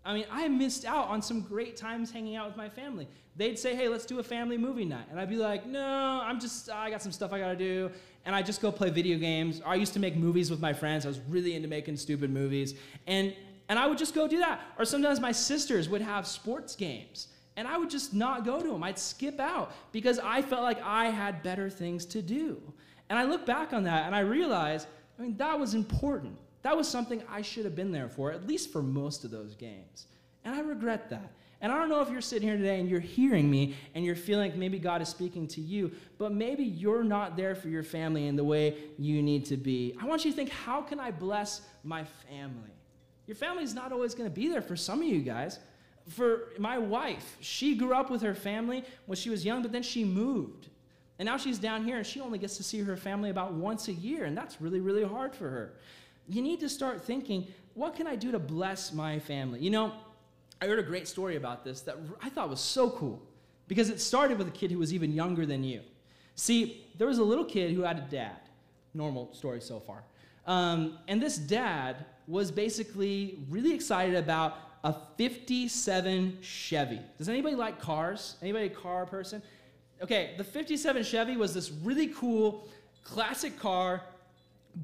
[0.04, 3.08] I mean, I missed out on some great times hanging out with my family.
[3.36, 5.06] They'd say, hey, let's do a family movie night.
[5.10, 7.90] And I'd be like, no, I'm just, I got some stuff I gotta do.
[8.26, 9.62] And I just go play video games.
[9.64, 11.06] I used to make movies with my friends.
[11.06, 12.74] I was really into making stupid movies.
[13.06, 13.34] And,
[13.68, 14.60] and I would just go do that.
[14.78, 17.28] Or sometimes my sisters would have sports games.
[17.56, 18.82] And I would just not go to them.
[18.82, 22.60] I'd skip out because I felt like I had better things to do.
[23.08, 24.86] And I look back on that and I realize,
[25.18, 26.36] I mean, that was important.
[26.62, 29.54] That was something I should have been there for, at least for most of those
[29.54, 30.06] games.
[30.44, 31.32] And I regret that.
[31.60, 34.16] And I don't know if you're sitting here today and you're hearing me and you're
[34.16, 37.82] feeling like maybe God is speaking to you, but maybe you're not there for your
[37.82, 39.96] family in the way you need to be.
[40.00, 42.74] I want you to think, how can I bless my family?
[43.26, 45.58] Your family's not always going to be there for some of you guys
[46.08, 49.82] for my wife, she grew up with her family when she was young, but then
[49.82, 50.68] she moved.
[51.18, 53.88] And now she's down here and she only gets to see her family about once
[53.88, 55.74] a year, and that's really, really hard for her.
[56.28, 59.60] You need to start thinking, what can I do to bless my family?
[59.60, 59.92] You know,
[60.60, 63.22] I heard a great story about this that I thought was so cool.
[63.68, 65.80] because it started with a kid who was even younger than you.
[66.34, 68.40] See, there was a little kid who had a dad.
[68.92, 70.04] Normal story so far.
[70.46, 77.00] Um, and this dad was basically really excited about a 57 Chevy.
[77.18, 78.36] Does anybody like cars?
[78.42, 79.42] Anybody a car person?
[80.02, 82.68] Okay, the 57 Chevy was this really cool
[83.02, 84.02] classic car,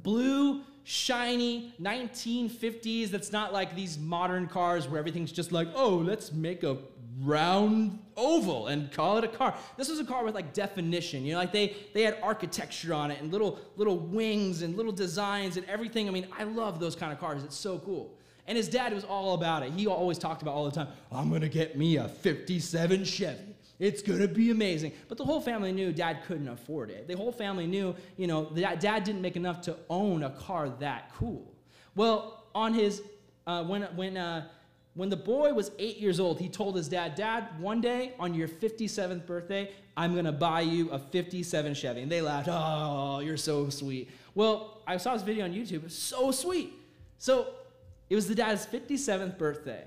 [0.02, 6.32] blue, shiny 1950s that's not like these modern cars where everything's just like, oh, let's
[6.32, 6.78] make a
[7.20, 9.54] round oval and call it a car.
[9.76, 11.26] This was a car with like definition.
[11.26, 14.92] You know, like they they had architecture on it and little little wings and little
[14.92, 16.08] designs and everything.
[16.08, 17.44] I mean, I love those kind of cars.
[17.44, 18.14] It's so cool.
[18.46, 19.72] And his dad was all about it.
[19.72, 23.56] He always talked about all the time, I'm gonna get me a 57 Chevy.
[23.78, 24.92] It's gonna be amazing.
[25.08, 27.08] But the whole family knew dad couldn't afford it.
[27.08, 30.68] The whole family knew, you know, that dad didn't make enough to own a car
[30.80, 31.54] that cool.
[31.94, 33.02] Well, on his,
[33.46, 34.48] uh, when, when, uh,
[34.94, 38.34] when the boy was eight years old, he told his dad, Dad, one day on
[38.34, 42.02] your 57th birthday, I'm gonna buy you a 57 Chevy.
[42.02, 44.10] And they laughed, Oh, you're so sweet.
[44.34, 46.74] Well, I saw this video on YouTube, so sweet.
[47.18, 47.54] So
[48.10, 49.84] it was the dad's 57th birthday.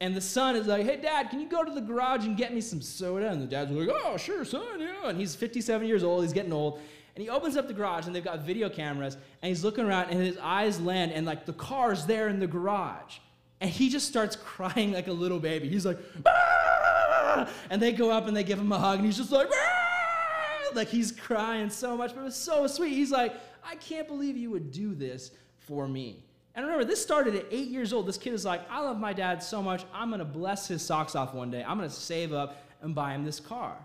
[0.00, 2.54] And the son is like, hey, dad, can you go to the garage and get
[2.54, 3.30] me some soda?
[3.30, 5.08] And the dad's like, oh, sure, son, yeah.
[5.08, 6.80] And he's 57 years old, he's getting old.
[7.14, 10.10] And he opens up the garage and they've got video cameras and he's looking around
[10.10, 13.18] and his eyes land and like the car's there in the garage.
[13.60, 15.68] And he just starts crying like a little baby.
[15.68, 17.48] He's like, ah!
[17.70, 20.70] and they go up and they give him a hug and he's just like, ah!
[20.74, 22.92] like he's crying so much, but it was so sweet.
[22.92, 23.34] He's like,
[23.64, 26.22] I can't believe you would do this for me.
[26.54, 28.06] And remember, this started at eight years old.
[28.06, 31.14] This kid is like, I love my dad so much, I'm gonna bless his socks
[31.16, 31.64] off one day.
[31.66, 33.76] I'm gonna save up and buy him this car.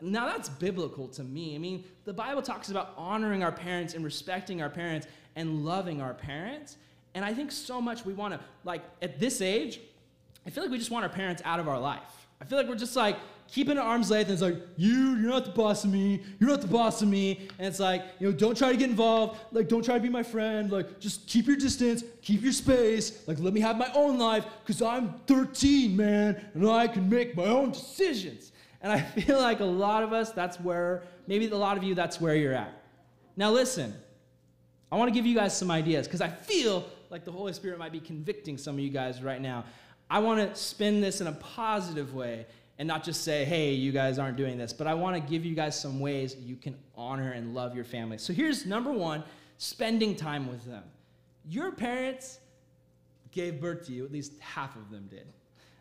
[0.00, 1.54] Now that's biblical to me.
[1.54, 5.06] I mean, the Bible talks about honoring our parents and respecting our parents
[5.36, 6.76] and loving our parents.
[7.14, 9.80] And I think so much we wanna, like, at this age,
[10.46, 12.26] I feel like we just want our parents out of our life.
[12.40, 13.16] I feel like we're just like,
[13.52, 16.48] keeping at arm's length, and it's like, you, you're not the boss of me, you're
[16.48, 19.38] not the boss of me, and it's like, you know, don't try to get involved,
[19.52, 23.28] like, don't try to be my friend, like, just keep your distance, keep your space,
[23.28, 27.36] like, let me have my own life, because I'm 13, man, and I can make
[27.36, 28.52] my own decisions.
[28.80, 31.94] And I feel like a lot of us, that's where, maybe a lot of you,
[31.94, 32.72] that's where you're at.
[33.36, 33.94] Now, listen,
[34.90, 37.78] I want to give you guys some ideas, because I feel like the Holy Spirit
[37.78, 39.66] might be convicting some of you guys right now.
[40.08, 42.46] I want to spin this in a positive way
[42.78, 45.44] and not just say, hey, you guys aren't doing this, but I want to give
[45.44, 48.18] you guys some ways you can honor and love your family.
[48.18, 49.22] So here's number one
[49.58, 50.82] spending time with them.
[51.48, 52.38] Your parents
[53.30, 55.26] gave birth to you, at least half of them did,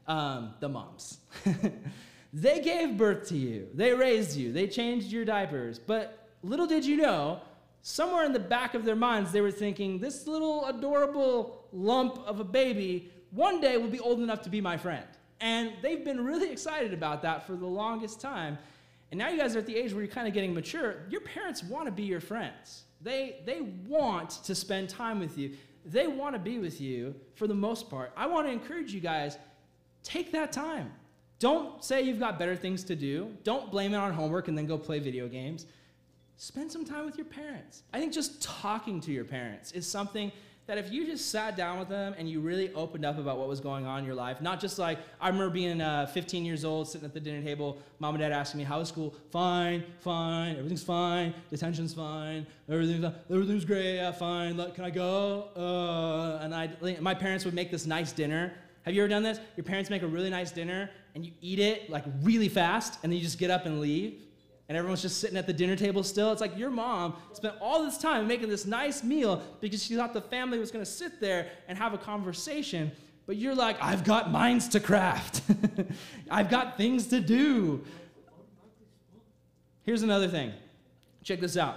[0.08, 1.20] um, the moms.
[2.34, 6.86] they gave birth to you, they raised you, they changed your diapers, but little did
[6.86, 7.42] you know,
[7.82, 12.40] somewhere in the back of their minds, they were thinking, this little adorable lump of
[12.40, 15.06] a baby one day will be old enough to be my friend.
[15.42, 18.58] And they've been really excited about that for the longest time.
[19.10, 20.98] And now you guys are at the age where you're kind of getting mature.
[21.10, 22.84] Your parents want to be your friends.
[23.02, 25.54] They, they want to spend time with you.
[25.86, 28.14] They want to be with you for the most part.
[28.16, 29.38] I want to encourage you guys
[30.04, 30.92] take that time.
[31.40, 33.36] Don't say you've got better things to do.
[33.44, 35.66] Don't blame it on homework and then go play video games.
[36.38, 37.82] Spend some time with your parents.
[37.92, 40.32] I think just talking to your parents is something
[40.72, 43.50] that if you just sat down with them and you really opened up about what
[43.50, 46.64] was going on in your life, not just like, I remember being uh, 15 years
[46.64, 49.14] old, sitting at the dinner table, mom and dad asking me, how was school?
[49.32, 55.50] Fine, fine, everything's fine, detention's fine, everything's, everything's great, yeah, fine, can I go?
[55.58, 56.70] Uh, and I,
[57.02, 58.54] my parents would make this nice dinner.
[58.84, 59.42] Have you ever done this?
[59.58, 63.12] Your parents make a really nice dinner and you eat it like really fast and
[63.12, 64.22] then you just get up and leave
[64.72, 66.32] and everyone's just sitting at the dinner table still.
[66.32, 70.14] It's like your mom spent all this time making this nice meal because she thought
[70.14, 72.90] the family was going to sit there and have a conversation.
[73.26, 75.42] But you're like, I've got minds to craft,
[76.32, 77.84] I've got things to do.
[79.84, 80.54] Here's another thing.
[81.22, 81.76] Check this out.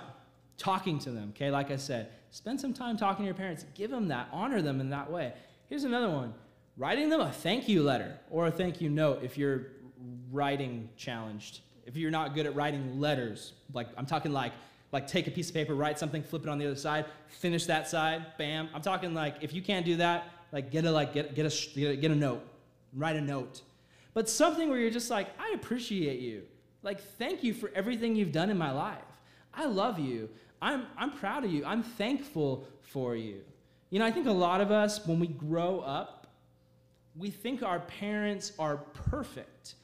[0.57, 1.51] Talking to them, okay?
[1.51, 3.65] Like I said, spend some time talking to your parents.
[3.75, 5.33] Give them that, honor them in that way.
[5.69, 6.33] Here's another one
[6.77, 9.67] writing them a thank you letter or a thank you note if you're
[10.31, 14.53] writing challenged if you're not good at writing letters, like I'm talking like
[14.93, 17.67] like take a piece of paper, write something, flip it on the other side, finish
[17.67, 18.69] that side, bam.
[18.73, 21.97] I'm talking like if you can't do that, like get a like get get a
[21.97, 22.43] get a note,
[22.93, 23.63] write a note.
[24.15, 26.43] But something where you're just like, I appreciate you.
[26.83, 29.03] Like thank you for everything you've done in my life.
[29.53, 30.29] I love you.
[30.63, 31.65] I'm I'm proud of you.
[31.65, 33.41] I'm thankful for you.
[33.91, 36.29] You know, I think a lot of us when we grow up,
[37.17, 38.77] we think our parents are
[39.11, 39.75] perfect.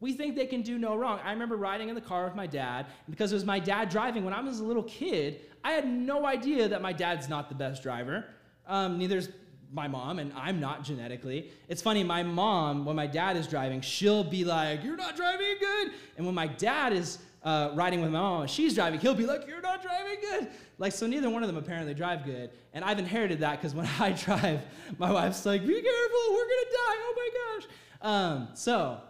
[0.00, 1.20] We think they can do no wrong.
[1.24, 4.24] I remember riding in the car with my dad, because it was my dad driving
[4.24, 7.54] when I was a little kid, I had no idea that my dad's not the
[7.54, 8.24] best driver.
[8.66, 9.28] Um, neither's
[9.72, 11.50] my mom, and I'm not genetically.
[11.68, 15.56] It's funny, my mom, when my dad is driving, she'll be like, You're not driving
[15.58, 15.92] good.
[16.16, 19.46] And when my dad is uh, riding with my mom, she's driving, he'll be like,
[19.46, 20.48] You're not driving good.
[20.78, 22.50] Like, so neither one of them apparently drive good.
[22.72, 24.62] And I've inherited that because when I drive,
[24.98, 26.96] my wife's like, Be careful, we're gonna die.
[26.98, 27.30] Oh my
[27.60, 27.68] gosh.
[28.00, 29.00] Um, so,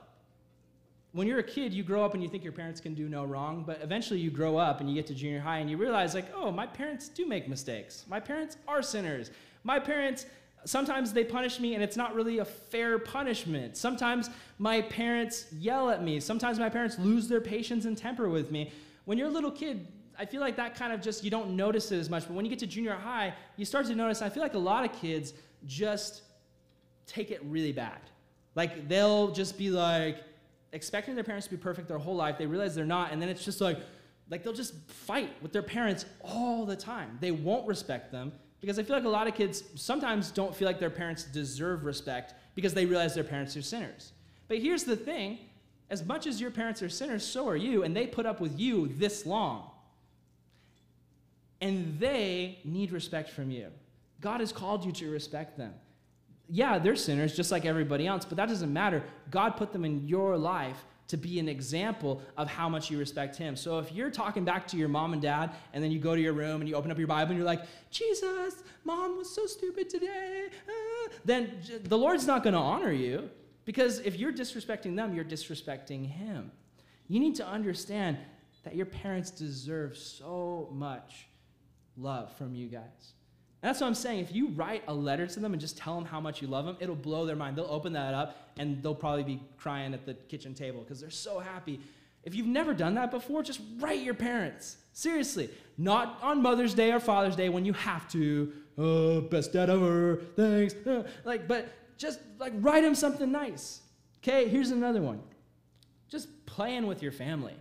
[1.12, 3.24] when you're a kid, you grow up and you think your parents can do no
[3.24, 6.14] wrong, but eventually you grow up and you get to junior high and you realize,
[6.14, 8.04] like, oh, my parents do make mistakes.
[8.08, 9.30] My parents are sinners.
[9.64, 10.26] My parents,
[10.64, 13.76] sometimes they punish me and it's not really a fair punishment.
[13.76, 16.20] Sometimes my parents yell at me.
[16.20, 18.70] Sometimes my parents lose their patience and temper with me.
[19.06, 19.86] When you're a little kid,
[20.18, 22.26] I feel like that kind of just, you don't notice it as much.
[22.26, 24.58] But when you get to junior high, you start to notice, I feel like a
[24.58, 25.32] lot of kids
[25.64, 26.22] just
[27.06, 28.00] take it really bad.
[28.54, 30.18] Like, they'll just be like,
[30.72, 32.38] expecting their parents to be perfect their whole life.
[32.38, 33.78] They realize they're not, and then it's just like,
[34.30, 37.18] like they'll just fight with their parents all the time.
[37.20, 40.66] They won't respect them because I feel like a lot of kids sometimes don't feel
[40.66, 44.12] like their parents deserve respect because they realize their parents are sinners.
[44.48, 45.38] But here's the thing
[45.90, 48.58] as much as your parents are sinners, so are you, and they put up with
[48.60, 49.70] you this long.
[51.60, 53.68] And they need respect from you.
[54.20, 55.72] God has called you to respect them
[56.48, 59.02] yeah, they're sinners just like everybody else, but that doesn't matter.
[59.30, 63.36] God put them in your life to be an example of how much you respect
[63.36, 63.56] Him.
[63.56, 66.20] So if you're talking back to your mom and dad, and then you go to
[66.20, 69.46] your room and you open up your Bible and you're like, Jesus, mom was so
[69.46, 71.50] stupid today, uh, then
[71.84, 73.30] the Lord's not going to honor you
[73.64, 76.50] because if you're disrespecting them, you're disrespecting Him.
[77.08, 78.18] You need to understand
[78.64, 81.26] that your parents deserve so much
[81.96, 83.14] love from you guys.
[83.60, 84.20] And that's what I'm saying.
[84.20, 86.64] If you write a letter to them and just tell them how much you love
[86.64, 87.56] them, it'll blow their mind.
[87.56, 91.10] They'll open that up and they'll probably be crying at the kitchen table because they're
[91.10, 91.80] so happy.
[92.22, 94.76] If you've never done that before, just write your parents.
[94.92, 95.50] Seriously.
[95.76, 98.52] Not on Mother's Day or Father's Day when you have to.
[98.76, 100.22] Oh, best dad ever.
[100.36, 100.74] Thanks.
[100.86, 103.80] Uh, like, but just like write them something nice.
[104.22, 105.20] Okay, here's another one.
[106.08, 107.54] Just playing with your family.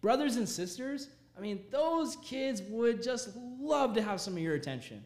[0.00, 4.54] Brothers and sisters, I mean, those kids would just love to have some of your
[4.54, 5.04] attention.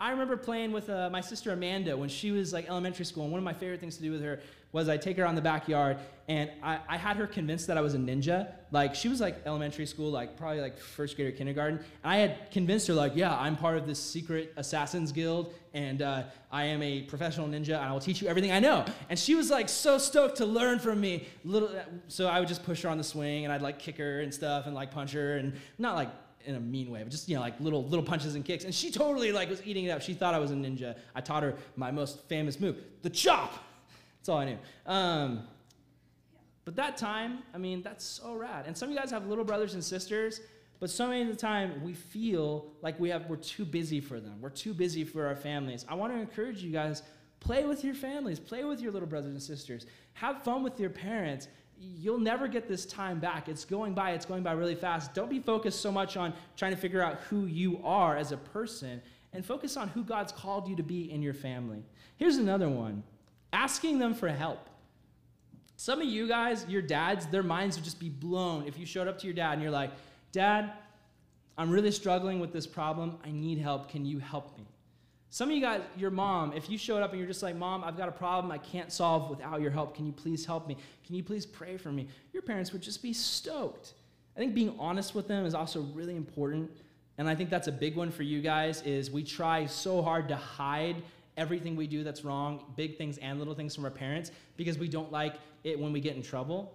[0.00, 3.32] I remember playing with uh, my sister Amanda when she was like elementary school, and
[3.32, 4.40] one of my favorite things to do with her
[4.72, 7.82] was I take her on the backyard, and I, I had her convinced that I
[7.82, 8.50] was a ninja.
[8.70, 12.16] Like she was like elementary school, like probably like first grade or kindergarten, and I
[12.16, 16.64] had convinced her like, yeah, I'm part of this secret assassins guild, and uh, I
[16.64, 18.86] am a professional ninja, and I will teach you everything I know.
[19.10, 21.26] And she was like so stoked to learn from me.
[21.44, 21.68] Little,
[22.08, 24.32] so I would just push her on the swing, and I'd like kick her and
[24.32, 26.08] stuff, and like punch her, and not like
[26.44, 28.64] in a mean way, but just you know like little little punches and kicks.
[28.64, 30.02] And she totally like was eating it up.
[30.02, 30.96] She thought I was a ninja.
[31.14, 33.54] I taught her my most famous move, the chop.
[34.18, 34.58] That's all I knew.
[34.86, 35.44] Um,
[36.64, 38.66] but that time, I mean, that's so rad.
[38.66, 40.40] And some of you guys have little brothers and sisters,
[40.78, 44.20] but so many of the time we feel like we have we're too busy for
[44.20, 44.40] them.
[44.40, 45.84] We're too busy for our families.
[45.88, 47.02] I want to encourage you guys
[47.40, 50.90] play with your families, play with your little brothers and sisters, have fun with your
[50.90, 51.48] parents
[51.80, 53.48] you'll never get this time back.
[53.48, 55.14] It's going by, it's going by really fast.
[55.14, 58.36] Don't be focused so much on trying to figure out who you are as a
[58.36, 59.00] person
[59.32, 61.82] and focus on who God's called you to be in your family.
[62.16, 63.02] Here's another one
[63.52, 64.68] asking them for help.
[65.76, 69.08] Some of you guys, your dads, their minds would just be blown if you showed
[69.08, 69.90] up to your dad and you're like,
[70.32, 70.72] Dad,
[71.58, 73.18] I'm really struggling with this problem.
[73.24, 73.90] I need help.
[73.90, 74.64] Can you help me?
[75.32, 77.84] Some of you guys, your mom, if you showed up and you're just like, Mom,
[77.84, 79.94] I've got a problem I can't solve without your help.
[79.94, 80.76] Can you please help me?
[81.06, 82.08] Can you please pray for me?
[82.32, 83.94] Your parents would just be stoked.
[84.36, 86.68] I think being honest with them is also really important.
[87.16, 90.26] And I think that's a big one for you guys is we try so hard
[90.28, 90.96] to hide
[91.36, 94.88] everything we do that's wrong, big things and little things from our parents, because we
[94.88, 96.74] don't like it when we get in trouble.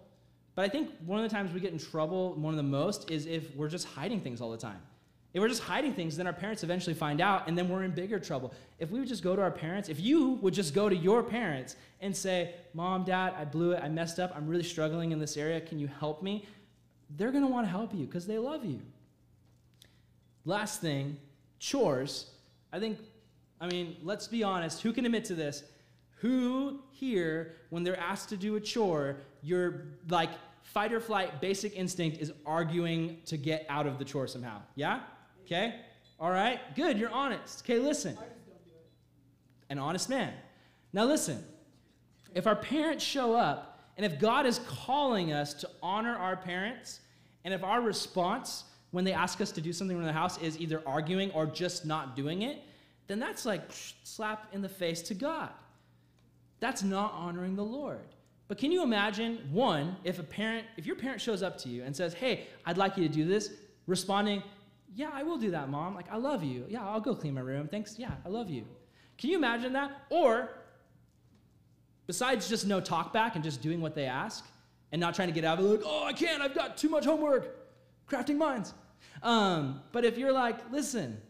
[0.56, 3.12] But I think one of the times we get in trouble, one of the most,
[3.12, 4.80] is if we're just hiding things all the time.
[5.36, 7.92] If we're just hiding things, then our parents eventually find out, and then we're in
[7.92, 8.54] bigger trouble.
[8.80, 11.22] If we would just go to our parents, if you would just go to your
[11.24, 15.20] parents and say, Mom, Dad, I blew it, I messed up, I'm really struggling in
[15.20, 16.48] this area, can you help me?
[17.18, 18.80] They're gonna wanna help you because they love you.
[20.46, 21.18] Last thing,
[21.60, 22.32] chores.
[22.72, 22.98] I think,
[23.60, 25.66] I mean, let's be honest, who can admit to this?
[26.20, 30.30] Who here, when they're asked to do a chore, your like
[30.64, 34.62] fight or flight basic instinct is arguing to get out of the chore somehow?
[34.76, 35.02] Yeah?
[35.46, 35.76] Okay?
[36.20, 36.60] All right?
[36.76, 37.64] Good, you're honest.
[37.64, 38.18] Okay, listen.
[39.70, 40.34] An honest man.
[40.94, 41.44] Now, listen.
[42.34, 47.00] If our parents show up, and if God is calling us to honor our parents,
[47.46, 50.60] and if our response when they ask us to do something in the house is
[50.60, 52.62] either arguing or just not doing it,
[53.08, 53.62] then that's like
[54.04, 55.50] slap in the face to God.
[56.60, 58.08] That's not honoring the Lord.
[58.48, 61.84] But can you imagine, one, if a parent, if your parent shows up to you
[61.84, 63.52] and says, Hey, I'd like you to do this,
[63.88, 64.44] responding,
[64.96, 65.94] yeah, I will do that, mom.
[65.94, 66.66] Like, I love you.
[66.70, 67.68] Yeah, I'll go clean my room.
[67.68, 68.00] Thanks.
[68.00, 68.66] Yeah, I love you.
[69.18, 69.92] Can you imagine that?
[70.10, 70.50] Or,
[72.08, 74.46] besides just no talk back and just doing what they ask
[74.94, 76.88] and not trying to get out of it, like, oh, I can't, I've got too
[76.88, 77.58] much homework,
[78.10, 78.74] crafting minds.
[79.22, 81.22] Um, but if you're like, listen,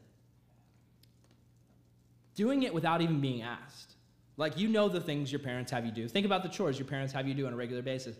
[2.36, 3.96] doing it without even being asked,
[4.38, 6.08] like you know the things your parents have you do.
[6.08, 8.18] Think about the chores your parents have you do on a regular basis.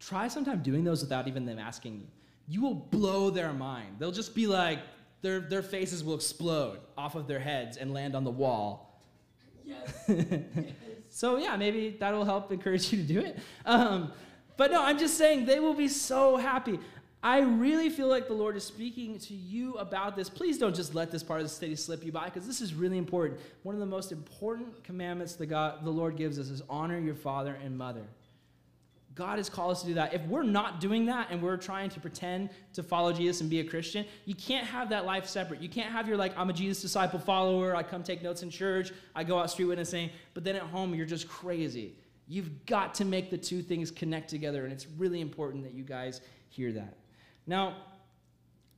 [0.00, 2.06] Try sometime doing those without even them asking you.
[2.50, 3.96] You will blow their mind.
[4.00, 4.80] They'll just be like,
[5.22, 9.00] their, their faces will explode off of their heads and land on the wall.
[9.64, 10.10] Yes.
[11.08, 13.38] so, yeah, maybe that'll help encourage you to do it.
[13.64, 14.12] Um,
[14.56, 16.80] but no, I'm just saying they will be so happy.
[17.22, 20.28] I really feel like the Lord is speaking to you about this.
[20.28, 22.74] Please don't just let this part of the study slip you by because this is
[22.74, 23.38] really important.
[23.62, 27.14] One of the most important commandments the, God, the Lord gives us is honor your
[27.14, 28.06] father and mother.
[29.14, 30.14] God has called us to do that.
[30.14, 33.60] If we're not doing that and we're trying to pretend to follow Jesus and be
[33.60, 35.60] a Christian, you can't have that life separate.
[35.60, 38.50] You can't have your, like, I'm a Jesus disciple follower, I come take notes in
[38.50, 41.96] church, I go out street witnessing, but then at home you're just crazy.
[42.28, 45.82] You've got to make the two things connect together, and it's really important that you
[45.82, 46.96] guys hear that.
[47.48, 47.78] Now,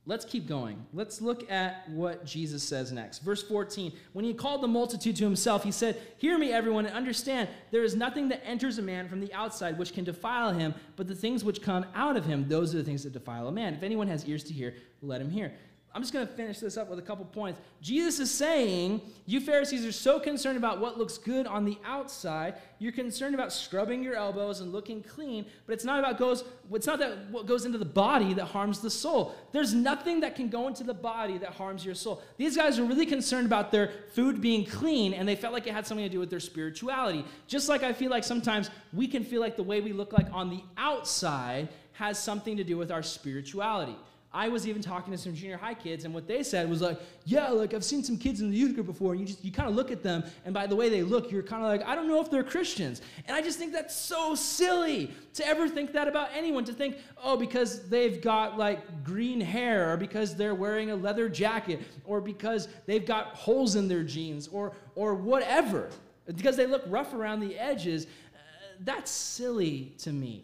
[0.05, 0.85] let's keep going.
[0.93, 3.19] Let's look at what Jesus says next.
[3.19, 6.95] Verse 14 When he called the multitude to himself, he said, Hear me, everyone, and
[6.95, 10.73] understand there is nothing that enters a man from the outside which can defile him,
[10.95, 13.51] but the things which come out of him, those are the things that defile a
[13.51, 13.73] man.
[13.73, 15.53] If anyone has ears to hear, let him hear.
[15.95, 17.59] I'm just going to finish this up with a couple points.
[17.79, 22.55] Jesus is saying, You Pharisees are so concerned about what looks good on the outside.
[22.79, 26.87] You're concerned about scrubbing your elbows and looking clean, but it's not about goes, it's
[26.87, 29.35] not that what goes into the body that harms the soul.
[29.51, 32.23] There's nothing that can go into the body that harms your soul.
[32.37, 35.73] These guys are really concerned about their food being clean, and they felt like it
[35.73, 37.23] had something to do with their spirituality.
[37.47, 40.27] Just like I feel like sometimes we can feel like the way we look like
[40.33, 43.95] on the outside has something to do with our spirituality.
[44.35, 46.99] I was even talking to some junior high kids, and what they said was like,
[47.23, 49.51] "Yeah, like I've seen some kids in the youth group before, and you just you
[49.51, 51.87] kind of look at them, and by the way they look, you're kind of like,
[51.87, 55.69] I don't know if they're Christians." And I just think that's so silly to ever
[55.69, 56.65] think that about anyone.
[56.65, 61.29] To think, oh, because they've got like green hair, or because they're wearing a leather
[61.29, 65.91] jacket, or because they've got holes in their jeans, or or whatever,
[66.35, 68.07] because they look rough around the edges.
[68.33, 68.37] Uh,
[68.79, 70.43] that's silly to me.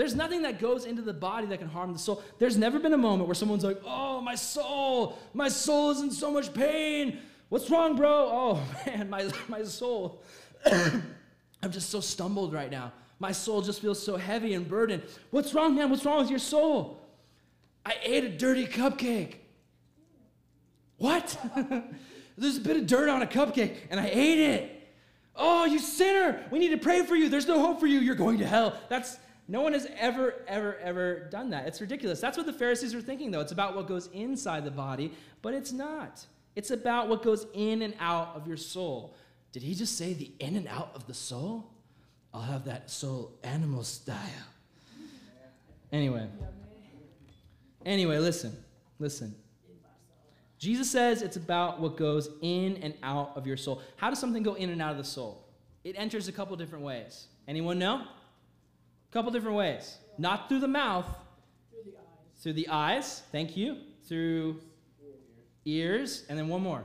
[0.00, 2.22] There's nothing that goes into the body that can harm the soul.
[2.38, 6.10] There's never been a moment where someone's like, oh, my soul, my soul is in
[6.10, 7.18] so much pain.
[7.50, 8.10] What's wrong, bro?
[8.10, 10.22] Oh, man, my, my soul.
[10.64, 12.94] I'm just so stumbled right now.
[13.18, 15.02] My soul just feels so heavy and burdened.
[15.32, 15.90] What's wrong, man?
[15.90, 17.06] What's wrong with your soul?
[17.84, 19.34] I ate a dirty cupcake.
[20.96, 21.38] What?
[22.38, 24.88] There's a bit of dirt on a cupcake, and I ate it.
[25.36, 26.42] Oh, you sinner.
[26.50, 27.28] We need to pray for you.
[27.28, 27.98] There's no hope for you.
[27.98, 28.78] You're going to hell.
[28.88, 29.18] That's
[29.50, 31.66] no one has ever, ever, ever done that.
[31.66, 32.20] It's ridiculous.
[32.20, 33.40] That's what the Pharisees were thinking, though.
[33.40, 36.24] It's about what goes inside the body, but it's not.
[36.54, 39.16] It's about what goes in and out of your soul.
[39.50, 41.68] Did he just say the in and out of the soul?
[42.32, 44.16] I'll have that soul animal style.
[45.90, 46.28] Anyway.
[47.84, 48.56] Anyway, listen.
[49.00, 49.34] Listen.
[50.60, 53.82] Jesus says it's about what goes in and out of your soul.
[53.96, 55.44] How does something go in and out of the soul?
[55.82, 57.26] It enters a couple different ways.
[57.48, 58.06] Anyone know?
[59.10, 59.98] A couple different ways.
[60.18, 61.06] Not through the mouth,
[61.70, 62.42] through the eyes.
[62.42, 63.76] Through the eyes, thank you.
[64.06, 64.60] Through
[65.64, 66.84] ears, and then one more.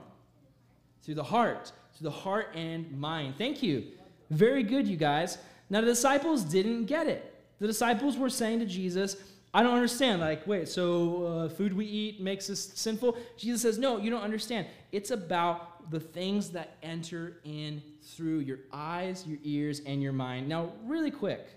[1.03, 1.71] Through the heart.
[1.95, 3.36] Through the heart and mind.
[3.38, 3.86] Thank you.
[4.30, 5.38] Very good, you guys.
[5.69, 7.32] Now, the disciples didn't get it.
[7.59, 9.17] The disciples were saying to Jesus,
[9.53, 10.19] I don't understand.
[10.19, 13.17] Like, wait, so uh, food we eat makes us sinful?
[13.38, 14.67] Jesus says, No, you don't understand.
[14.91, 20.49] It's about the things that enter in through your eyes, your ears, and your mind.
[20.49, 21.47] Now, really quick,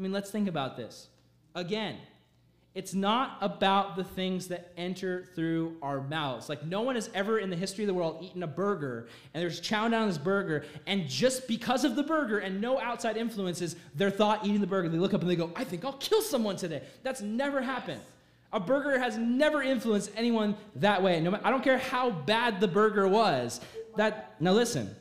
[0.00, 1.08] I mean, let's think about this.
[1.54, 1.98] Again,
[2.74, 6.48] it's not about the things that enter through our mouths.
[6.48, 9.42] Like, no one has ever in the history of the world eaten a burger and
[9.42, 13.76] there's chowing down this burger, and just because of the burger and no outside influences,
[13.94, 16.22] their thought eating the burger, they look up and they go, I think I'll kill
[16.22, 16.82] someone today.
[17.02, 18.00] That's never happened.
[18.54, 21.20] A burger has never influenced anyone that way.
[21.20, 23.60] No, I don't care how bad the burger was.
[23.96, 24.96] That now listen,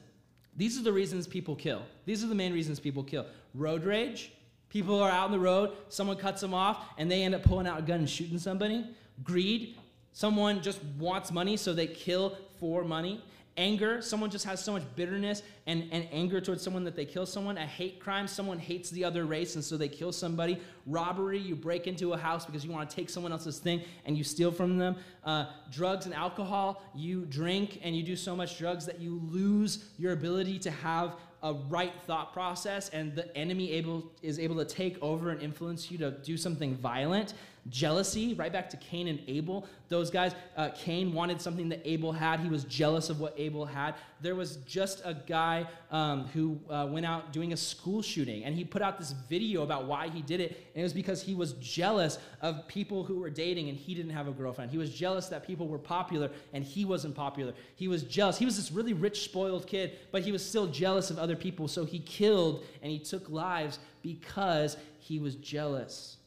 [0.57, 1.83] these are the reasons people kill.
[2.05, 3.25] These are the main reasons people kill.
[3.55, 4.33] Road rage,
[4.69, 7.67] People are out on the road, someone cuts them off, and they end up pulling
[7.67, 8.85] out a gun and shooting somebody.
[9.23, 9.77] Greed,
[10.13, 13.23] someone just wants money, so they kill for money.
[13.57, 17.25] Anger, someone just has so much bitterness and, and anger towards someone that they kill
[17.25, 17.57] someone.
[17.57, 20.57] A hate crime, someone hates the other race, and so they kill somebody.
[20.85, 24.17] Robbery, you break into a house because you want to take someone else's thing and
[24.17, 24.95] you steal from them.
[25.25, 29.83] Uh, drugs and alcohol, you drink and you do so much drugs that you lose
[29.97, 34.65] your ability to have a right thought process and the enemy able is able to
[34.65, 37.33] take over and influence you to do something violent
[37.69, 39.65] jealousy, right back to Cain and Abel.
[39.87, 42.39] Those guys, uh, Cain wanted something that Abel had.
[42.39, 43.95] He was jealous of what Abel had.
[44.21, 48.55] There was just a guy um, who uh, went out doing a school shooting, and
[48.55, 50.69] he put out this video about why he did it.
[50.73, 54.11] And it was because he was jealous of people who were dating, and he didn't
[54.11, 54.71] have a girlfriend.
[54.71, 57.53] He was jealous that people were popular, and he wasn't popular.
[57.75, 58.37] He was jealous.
[58.37, 61.67] He was this really rich, spoiled kid, but he was still jealous of other people.
[61.67, 66.17] So he killed and he took lives because he was jealous.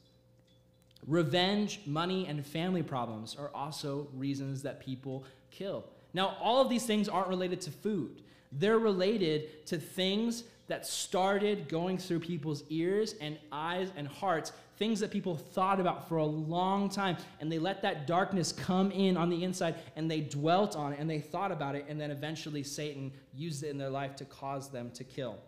[1.06, 5.84] Revenge, money, and family problems are also reasons that people kill.
[6.14, 8.22] Now, all of these things aren't related to food,
[8.52, 15.00] they're related to things that started going through people's ears and eyes and hearts, things
[15.00, 19.16] that people thought about for a long time, and they let that darkness come in
[19.16, 22.10] on the inside and they dwelt on it and they thought about it, and then
[22.10, 25.38] eventually Satan used it in their life to cause them to kill.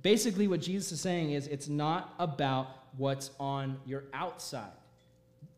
[0.00, 4.72] Basically, what Jesus is saying is it's not about what's on your outside.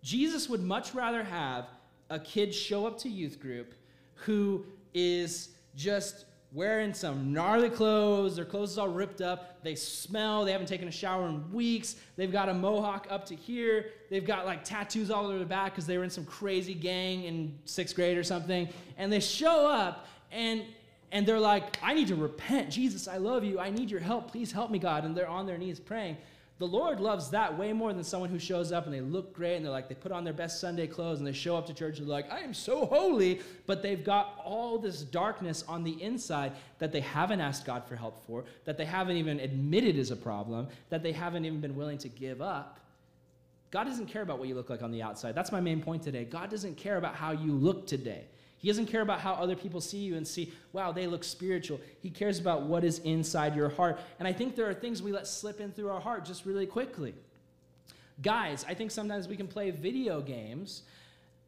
[0.03, 1.67] Jesus would much rather have
[2.11, 3.75] a kid show up to youth group
[4.15, 8.37] who is just wearing some gnarly clothes.
[8.37, 9.63] Their clothes are all ripped up.
[9.65, 10.45] They smell.
[10.45, 11.97] They haven't taken a shower in weeks.
[12.17, 13.87] They've got a mohawk up to here.
[14.09, 17.25] They've got like tattoos all over their back because they were in some crazy gang
[17.25, 18.69] in sixth grade or something.
[18.97, 20.63] And they show up and
[21.13, 22.71] and they're like, I need to repent.
[22.71, 23.61] Jesus, I love you.
[23.61, 24.33] I need your help.
[24.33, 25.05] Please help me, God.
[25.05, 26.17] And they're on their knees praying.
[26.65, 29.57] The Lord loves that way more than someone who shows up and they look great
[29.57, 31.75] and they're like, they put on their best Sunday clothes and they show up to
[31.75, 35.85] church and they're like, I am so holy, but they've got all this darkness on
[35.85, 39.99] the inside that they haven't asked God for help for, that they haven't even admitted
[39.99, 42.81] is a problem, that they haven't even been willing to give up.
[43.71, 45.35] God doesn't care about what you look like on the outside.
[45.35, 46.25] That's my main point today.
[46.25, 48.25] God doesn't care about how you look today.
[48.65, 51.79] He doesn't care about how other people see you and see, wow, they look spiritual.
[52.01, 54.01] He cares about what is inside your heart.
[54.19, 56.65] And I think there are things we let slip in through our heart just really
[56.65, 57.15] quickly.
[58.23, 60.85] Guys, I think sometimes we can play video games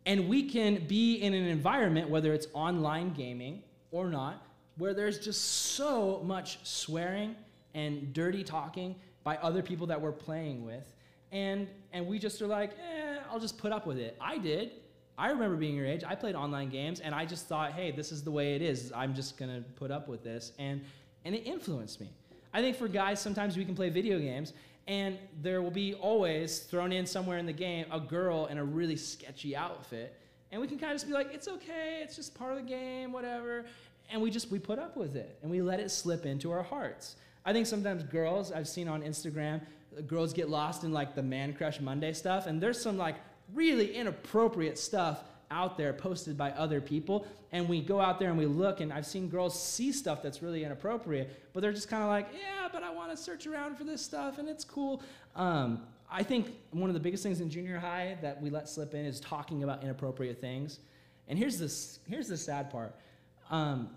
[0.04, 3.62] and we can be in an environment, whether it's online gaming
[3.92, 4.46] or not,
[4.76, 7.34] where there's just so much swearing
[7.72, 8.94] and dirty talking
[9.24, 10.84] by other people that we're playing with.
[11.32, 14.18] And, and we just are like, eh, I'll just put up with it.
[14.20, 14.72] I did.
[15.18, 16.04] I remember being your age.
[16.06, 18.92] I played online games, and I just thought, hey, this is the way it is.
[18.94, 20.82] I'm just gonna put up with this, and
[21.24, 22.10] and it influenced me.
[22.52, 24.52] I think for guys, sometimes we can play video games,
[24.86, 28.64] and there will be always thrown in somewhere in the game a girl in a
[28.64, 30.18] really sketchy outfit,
[30.52, 32.68] and we can kind of just be like, it's okay, it's just part of the
[32.68, 33.64] game, whatever,
[34.10, 36.62] and we just we put up with it, and we let it slip into our
[36.62, 37.16] hearts.
[37.44, 39.62] I think sometimes girls I've seen on Instagram,
[40.06, 43.16] girls get lost in like the man crush Monday stuff, and there's some like
[43.54, 47.26] really inappropriate stuff out there posted by other people.
[47.52, 50.42] And we go out there and we look, and I've seen girls see stuff that's
[50.42, 53.76] really inappropriate, but they're just kind of like, yeah, but I want to search around
[53.76, 55.02] for this stuff, and it's cool.
[55.34, 58.94] Um, I think one of the biggest things in junior high that we let slip
[58.94, 60.80] in is talking about inappropriate things.
[61.28, 62.94] And here's this here's the sad part.
[63.50, 63.90] Um,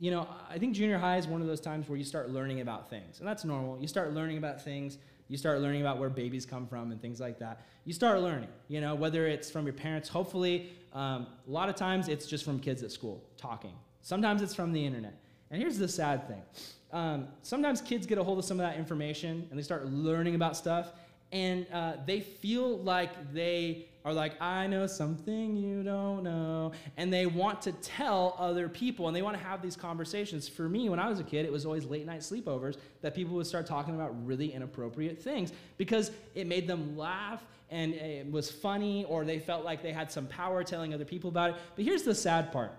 [0.00, 2.60] you know, I think junior high is one of those times where you start learning
[2.60, 3.78] about things, and that's normal.
[3.80, 4.98] You start learning about things
[5.30, 7.64] you start learning about where babies come from and things like that.
[7.84, 11.76] You start learning, you know, whether it's from your parents, hopefully, um, a lot of
[11.76, 13.72] times it's just from kids at school talking.
[14.02, 15.22] Sometimes it's from the internet.
[15.52, 16.42] And here's the sad thing
[16.92, 20.34] um, sometimes kids get a hold of some of that information and they start learning
[20.34, 20.92] about stuff,
[21.30, 26.72] and uh, they feel like they are like, I know something you don't know.
[26.96, 30.48] And they want to tell other people and they want to have these conversations.
[30.48, 33.34] For me, when I was a kid, it was always late night sleepovers that people
[33.36, 38.50] would start talking about really inappropriate things because it made them laugh and it was
[38.50, 41.56] funny or they felt like they had some power telling other people about it.
[41.76, 42.72] But here's the sad part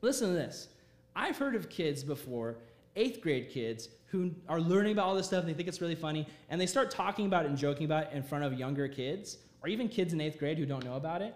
[0.00, 0.68] listen to this.
[1.16, 2.56] I've heard of kids before,
[2.96, 5.94] eighth grade kids, who are learning about all this stuff and they think it's really
[5.94, 8.88] funny, and they start talking about it and joking about it in front of younger
[8.88, 11.34] kids or even kids in eighth grade who don't know about it.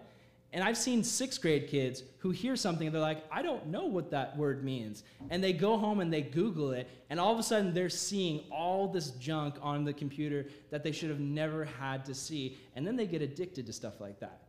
[0.53, 3.85] And I've seen sixth grade kids who hear something and they're like, I don't know
[3.85, 5.03] what that word means.
[5.31, 8.43] And they go home and they Google it, and all of a sudden they're seeing
[8.51, 12.57] all this junk on the computer that they should have never had to see.
[12.75, 14.41] And then they get addicted to stuff like that.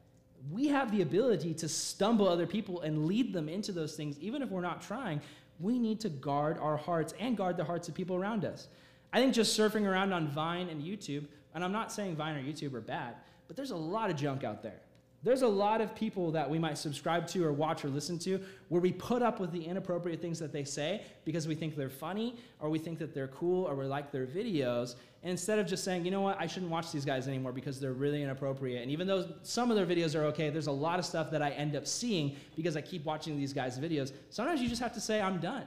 [0.51, 4.43] We have the ability to stumble other people and lead them into those things, even
[4.43, 5.23] if we're not trying.
[5.59, 8.69] We need to guard our hearts and guard the hearts of people around us.
[9.13, 12.43] I think just surfing around on Vine and YouTube, and I'm not saying Vine or
[12.43, 13.17] YouTube are bad,
[13.51, 14.79] but there's a lot of junk out there.
[15.25, 18.41] There's a lot of people that we might subscribe to or watch or listen to
[18.69, 21.91] where we put up with the inappropriate things that they say because we think they're
[21.91, 24.95] funny or we think that they're cool or we like their videos.
[25.25, 27.81] And instead of just saying, you know what, I shouldn't watch these guys anymore because
[27.81, 28.83] they're really inappropriate.
[28.83, 31.43] And even though some of their videos are okay, there's a lot of stuff that
[31.43, 34.13] I end up seeing because I keep watching these guys' videos.
[34.31, 35.65] Sometimes you just have to say, I'm done.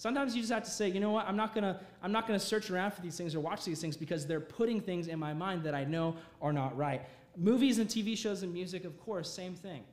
[0.00, 2.40] Sometimes you just have to say, you know what, I'm not gonna, I'm not gonna
[2.40, 5.34] search around for these things or watch these things because they're putting things in my
[5.34, 7.02] mind that I know are not right.
[7.36, 9.84] Movies and TV shows and music, of course, same thing.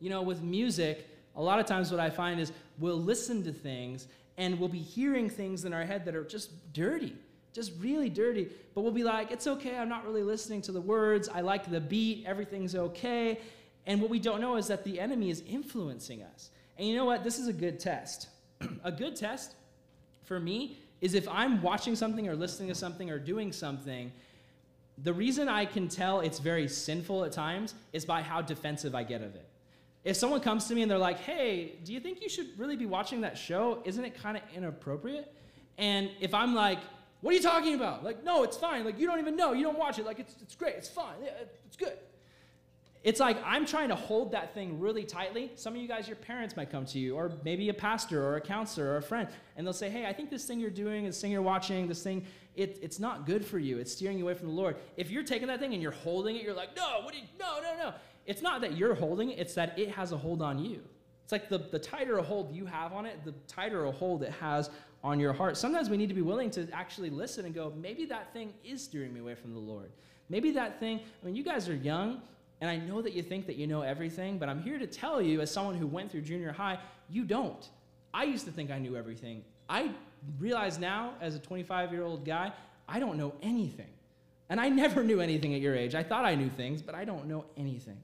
[0.00, 3.52] You know, with music, a lot of times what I find is we'll listen to
[3.52, 7.14] things and we'll be hearing things in our head that are just dirty,
[7.52, 8.48] just really dirty.
[8.74, 11.28] But we'll be like, it's okay, I'm not really listening to the words.
[11.28, 13.40] I like the beat, everything's okay.
[13.86, 16.50] And what we don't know is that the enemy is influencing us.
[16.78, 17.24] And you know what?
[17.24, 18.28] This is a good test.
[18.84, 19.54] a good test
[20.24, 24.12] for me is if I'm watching something or listening to something or doing something,
[25.02, 29.02] the reason I can tell it's very sinful at times is by how defensive I
[29.02, 29.48] get of it.
[30.04, 32.76] If someone comes to me and they're like, hey, do you think you should really
[32.76, 33.80] be watching that show?
[33.84, 35.32] Isn't it kind of inappropriate?
[35.78, 36.78] And if I'm like,
[37.20, 38.02] what are you talking about?
[38.02, 38.84] Like, no, it's fine.
[38.84, 39.52] Like, you don't even know.
[39.52, 40.04] You don't watch it.
[40.04, 40.74] Like, it's, it's great.
[40.74, 41.14] It's fine.
[41.22, 41.30] Yeah,
[41.66, 41.96] it's good.
[43.04, 45.50] It's like I'm trying to hold that thing really tightly.
[45.56, 48.36] Some of you guys, your parents might come to you, or maybe a pastor or
[48.36, 51.04] a counselor or a friend, and they'll say, Hey, I think this thing you're doing,
[51.04, 52.24] this thing you're watching, this thing,
[52.54, 53.78] it, it's not good for you.
[53.78, 54.76] It's steering you away from the Lord.
[54.96, 57.60] If you're taking that thing and you're holding it, you're like, No, what you, no,
[57.62, 57.94] no, no.
[58.26, 60.80] It's not that you're holding it, it's that it has a hold on you.
[61.24, 64.22] It's like the, the tighter a hold you have on it, the tighter a hold
[64.22, 64.70] it has
[65.04, 65.56] on your heart.
[65.56, 68.82] Sometimes we need to be willing to actually listen and go, maybe that thing is
[68.82, 69.90] steering me away from the Lord.
[70.28, 72.20] Maybe that thing, I mean, you guys are young,
[72.60, 75.20] and I know that you think that you know everything, but I'm here to tell
[75.20, 76.78] you, as someone who went through junior high,
[77.08, 77.68] you don't.
[78.14, 79.42] I used to think I knew everything.
[79.68, 79.90] I
[80.38, 82.52] realize now, as a 25 year old guy,
[82.88, 83.86] I don't know anything.
[84.48, 85.94] And I never knew anything at your age.
[85.94, 87.96] I thought I knew things, but I don't know anything.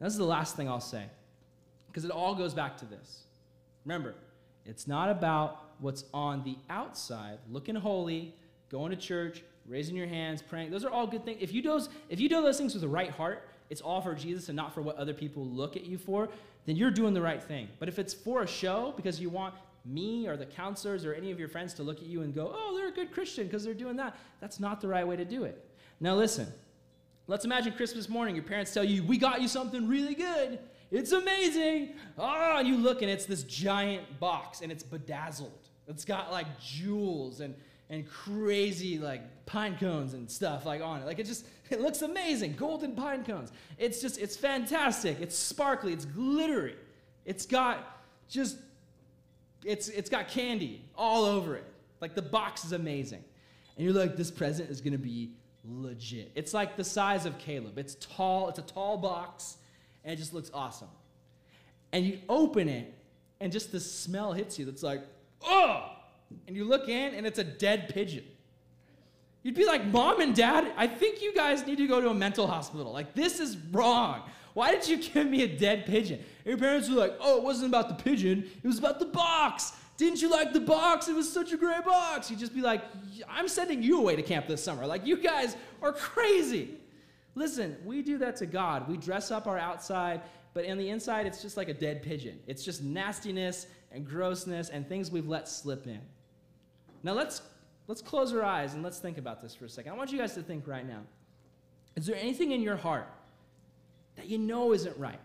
[0.00, 1.04] This is the last thing I'll say,
[1.88, 3.24] because it all goes back to this.
[3.84, 4.14] Remember,
[4.64, 8.34] it's not about what's on the outside, looking holy,
[8.70, 10.70] going to church, raising your hands, praying.
[10.70, 11.38] Those are all good things.
[11.40, 14.00] If you do those, if you do those things with the right heart, it's all
[14.00, 16.28] for Jesus and not for what other people look at you for,
[16.66, 17.68] then you're doing the right thing.
[17.78, 19.54] But if it's for a show because you want
[19.88, 22.52] me or the counselors or any of your friends to look at you and go,
[22.54, 25.24] "Oh, they're a good Christian because they're doing that." That's not the right way to
[25.24, 25.64] do it.
[26.00, 26.52] Now listen.
[27.26, 30.58] Let's imagine Christmas morning your parents tell you, "We got you something really good.
[30.90, 35.68] It's amazing." Oh, you look and it's this giant box and it's bedazzled.
[35.86, 37.54] It's got like jewels and
[37.90, 41.06] and crazy like pine cones and stuff like on it.
[41.06, 42.54] Like it just it looks amazing.
[42.54, 43.52] Golden pine cones.
[43.78, 45.20] It's just it's fantastic.
[45.20, 45.92] It's sparkly.
[45.92, 46.76] It's glittery.
[47.24, 48.58] It's got just
[49.68, 51.64] it's it's got candy all over it.
[52.00, 53.22] Like the box is amazing.
[53.76, 55.32] And you're like this present is to be
[55.64, 56.32] legit.
[56.34, 57.78] It's like the size of Caleb.
[57.78, 59.58] It's tall, it's a tall box
[60.04, 60.88] and it just looks awesome.
[61.92, 62.94] And you open it
[63.40, 64.64] and just the smell hits you.
[64.64, 65.02] That's like,
[65.42, 65.90] "Oh,
[66.46, 68.24] and you look in and it's a dead pigeon.
[69.42, 72.14] You'd be like, Mom and Dad, I think you guys need to go to a
[72.14, 72.92] mental hospital.
[72.92, 74.22] Like, this is wrong.
[74.54, 76.18] Why did you give me a dead pigeon?
[76.44, 79.06] And your parents were like, Oh, it wasn't about the pigeon, it was about the
[79.06, 79.72] box.
[79.98, 81.08] Didn't you like the box?
[81.08, 82.30] It was such a great box.
[82.30, 82.82] You'd just be like,
[83.28, 84.86] I'm sending you away to camp this summer.
[84.86, 86.76] Like, you guys are crazy.
[87.34, 88.88] Listen, we do that to God.
[88.88, 90.22] We dress up our outside,
[90.54, 92.38] but on the inside, it's just like a dead pigeon.
[92.46, 96.00] It's just nastiness and grossness and things we've let slip in.
[97.02, 97.42] Now let's
[97.88, 99.92] let's close our eyes and let's think about this for a second.
[99.92, 101.00] I want you guys to think right now.
[101.96, 103.08] Is there anything in your heart
[104.18, 105.20] that you know isn't right?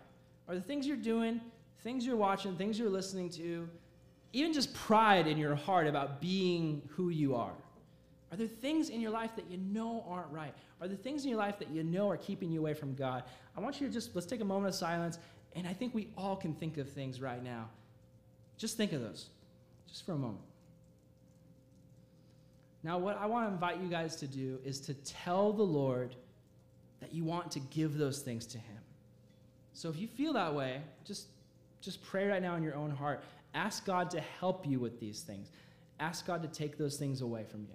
[0.48, 1.40] Are the things you're doing,
[1.82, 3.68] things you're watching, things you're listening to,
[4.32, 7.52] even just pride in your heart about being who you are?
[8.32, 10.54] Are there things in your life that you know aren't right?
[10.80, 13.24] Are there things in your life that you know are keeping you away from God?
[13.56, 15.18] I want you to just let's take a moment of silence,
[15.54, 17.68] and I think we all can think of things right now.
[18.56, 19.26] Just think of those,
[19.88, 20.42] just for a moment.
[22.82, 26.14] Now, what I want to invite you guys to do is to tell the Lord
[27.00, 28.73] that you want to give those things to Him.
[29.74, 31.26] So if you feel that way, just,
[31.80, 33.22] just pray right now in your own heart.
[33.54, 35.50] Ask God to help you with these things.
[35.98, 37.74] Ask God to take those things away from you.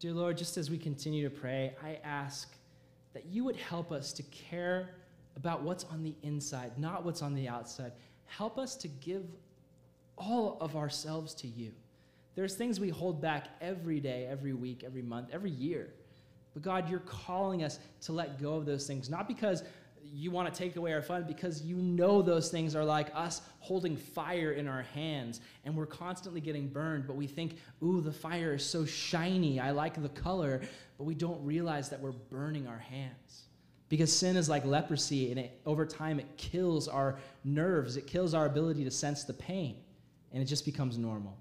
[0.00, 2.56] Dear Lord, just as we continue to pray, I ask
[3.12, 4.94] that you would help us to care
[5.36, 7.92] about what's on the inside, not what's on the outside.
[8.26, 9.22] Help us to give
[10.16, 11.72] all of ourselves to you.
[12.34, 15.92] There's things we hold back every day, every week, every month, every year.
[16.54, 19.62] But God, you're calling us to let go of those things, not because
[20.04, 23.42] you want to take away our fun because you know those things are like us
[23.60, 28.12] holding fire in our hands and we're constantly getting burned, but we think, ooh, the
[28.12, 29.60] fire is so shiny.
[29.60, 30.60] I like the color,
[30.98, 33.44] but we don't realize that we're burning our hands.
[33.88, 38.32] Because sin is like leprosy, and it, over time it kills our nerves, it kills
[38.32, 39.76] our ability to sense the pain,
[40.32, 41.36] and it just becomes normal.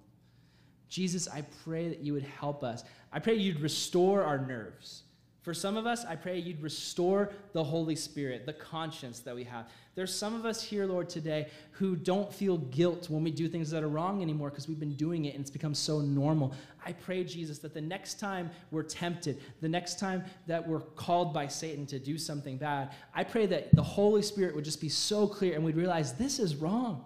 [0.90, 2.84] Jesus, I pray that you would help us.
[3.14, 5.04] I pray you'd restore our nerves
[5.42, 9.44] For some of us, I pray you'd restore the Holy Spirit, the conscience that we
[9.46, 9.72] have.
[9.96, 13.72] There's some of us here, Lord, today who don't feel guilt when we do things
[13.72, 16.54] that are wrong anymore because we've been doing it and it's become so normal.
[16.86, 21.34] I pray, Jesus, that the next time we're tempted, the next time that we're called
[21.34, 24.90] by Satan to do something bad, I pray that the Holy Spirit would just be
[24.90, 27.04] so clear and we'd realize this is wrong.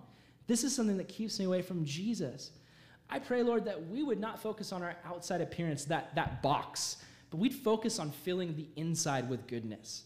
[0.48, 2.52] This is something that keeps me away from Jesus.
[3.10, 6.98] I pray, Lord, that we would not focus on our outside appearance, that, that box
[7.36, 10.04] but we'd focus on filling the inside with goodness.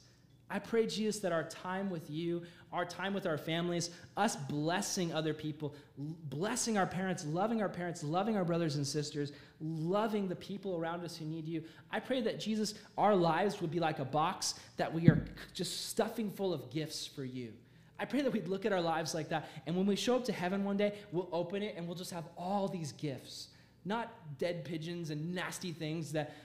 [0.50, 2.42] I pray, Jesus, that our time with you,
[2.74, 8.04] our time with our families, us blessing other people, blessing our parents, loving our parents,
[8.04, 9.32] loving our brothers and sisters,
[9.62, 11.64] loving the people around us who need you.
[11.92, 15.24] I pray that, Jesus, our lives would be like a box that we are
[15.54, 17.54] just stuffing full of gifts for you.
[18.00, 19.50] I pray that we'd look at our lives like that.
[19.68, 22.12] And when we show up to heaven one day, we'll open it and we'll just
[22.12, 23.50] have all these gifts.
[23.86, 26.36] Not dead pigeons and nasty things that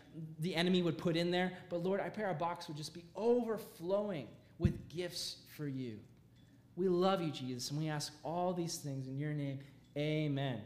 [0.41, 1.53] the enemy would put in there.
[1.71, 4.29] But Lord, I pray our box would just be overflowing
[4.59, 5.99] with gifts for you.
[6.77, 9.61] We love you, Jesus, and we ask all these things in your name.
[9.97, 10.61] Amen.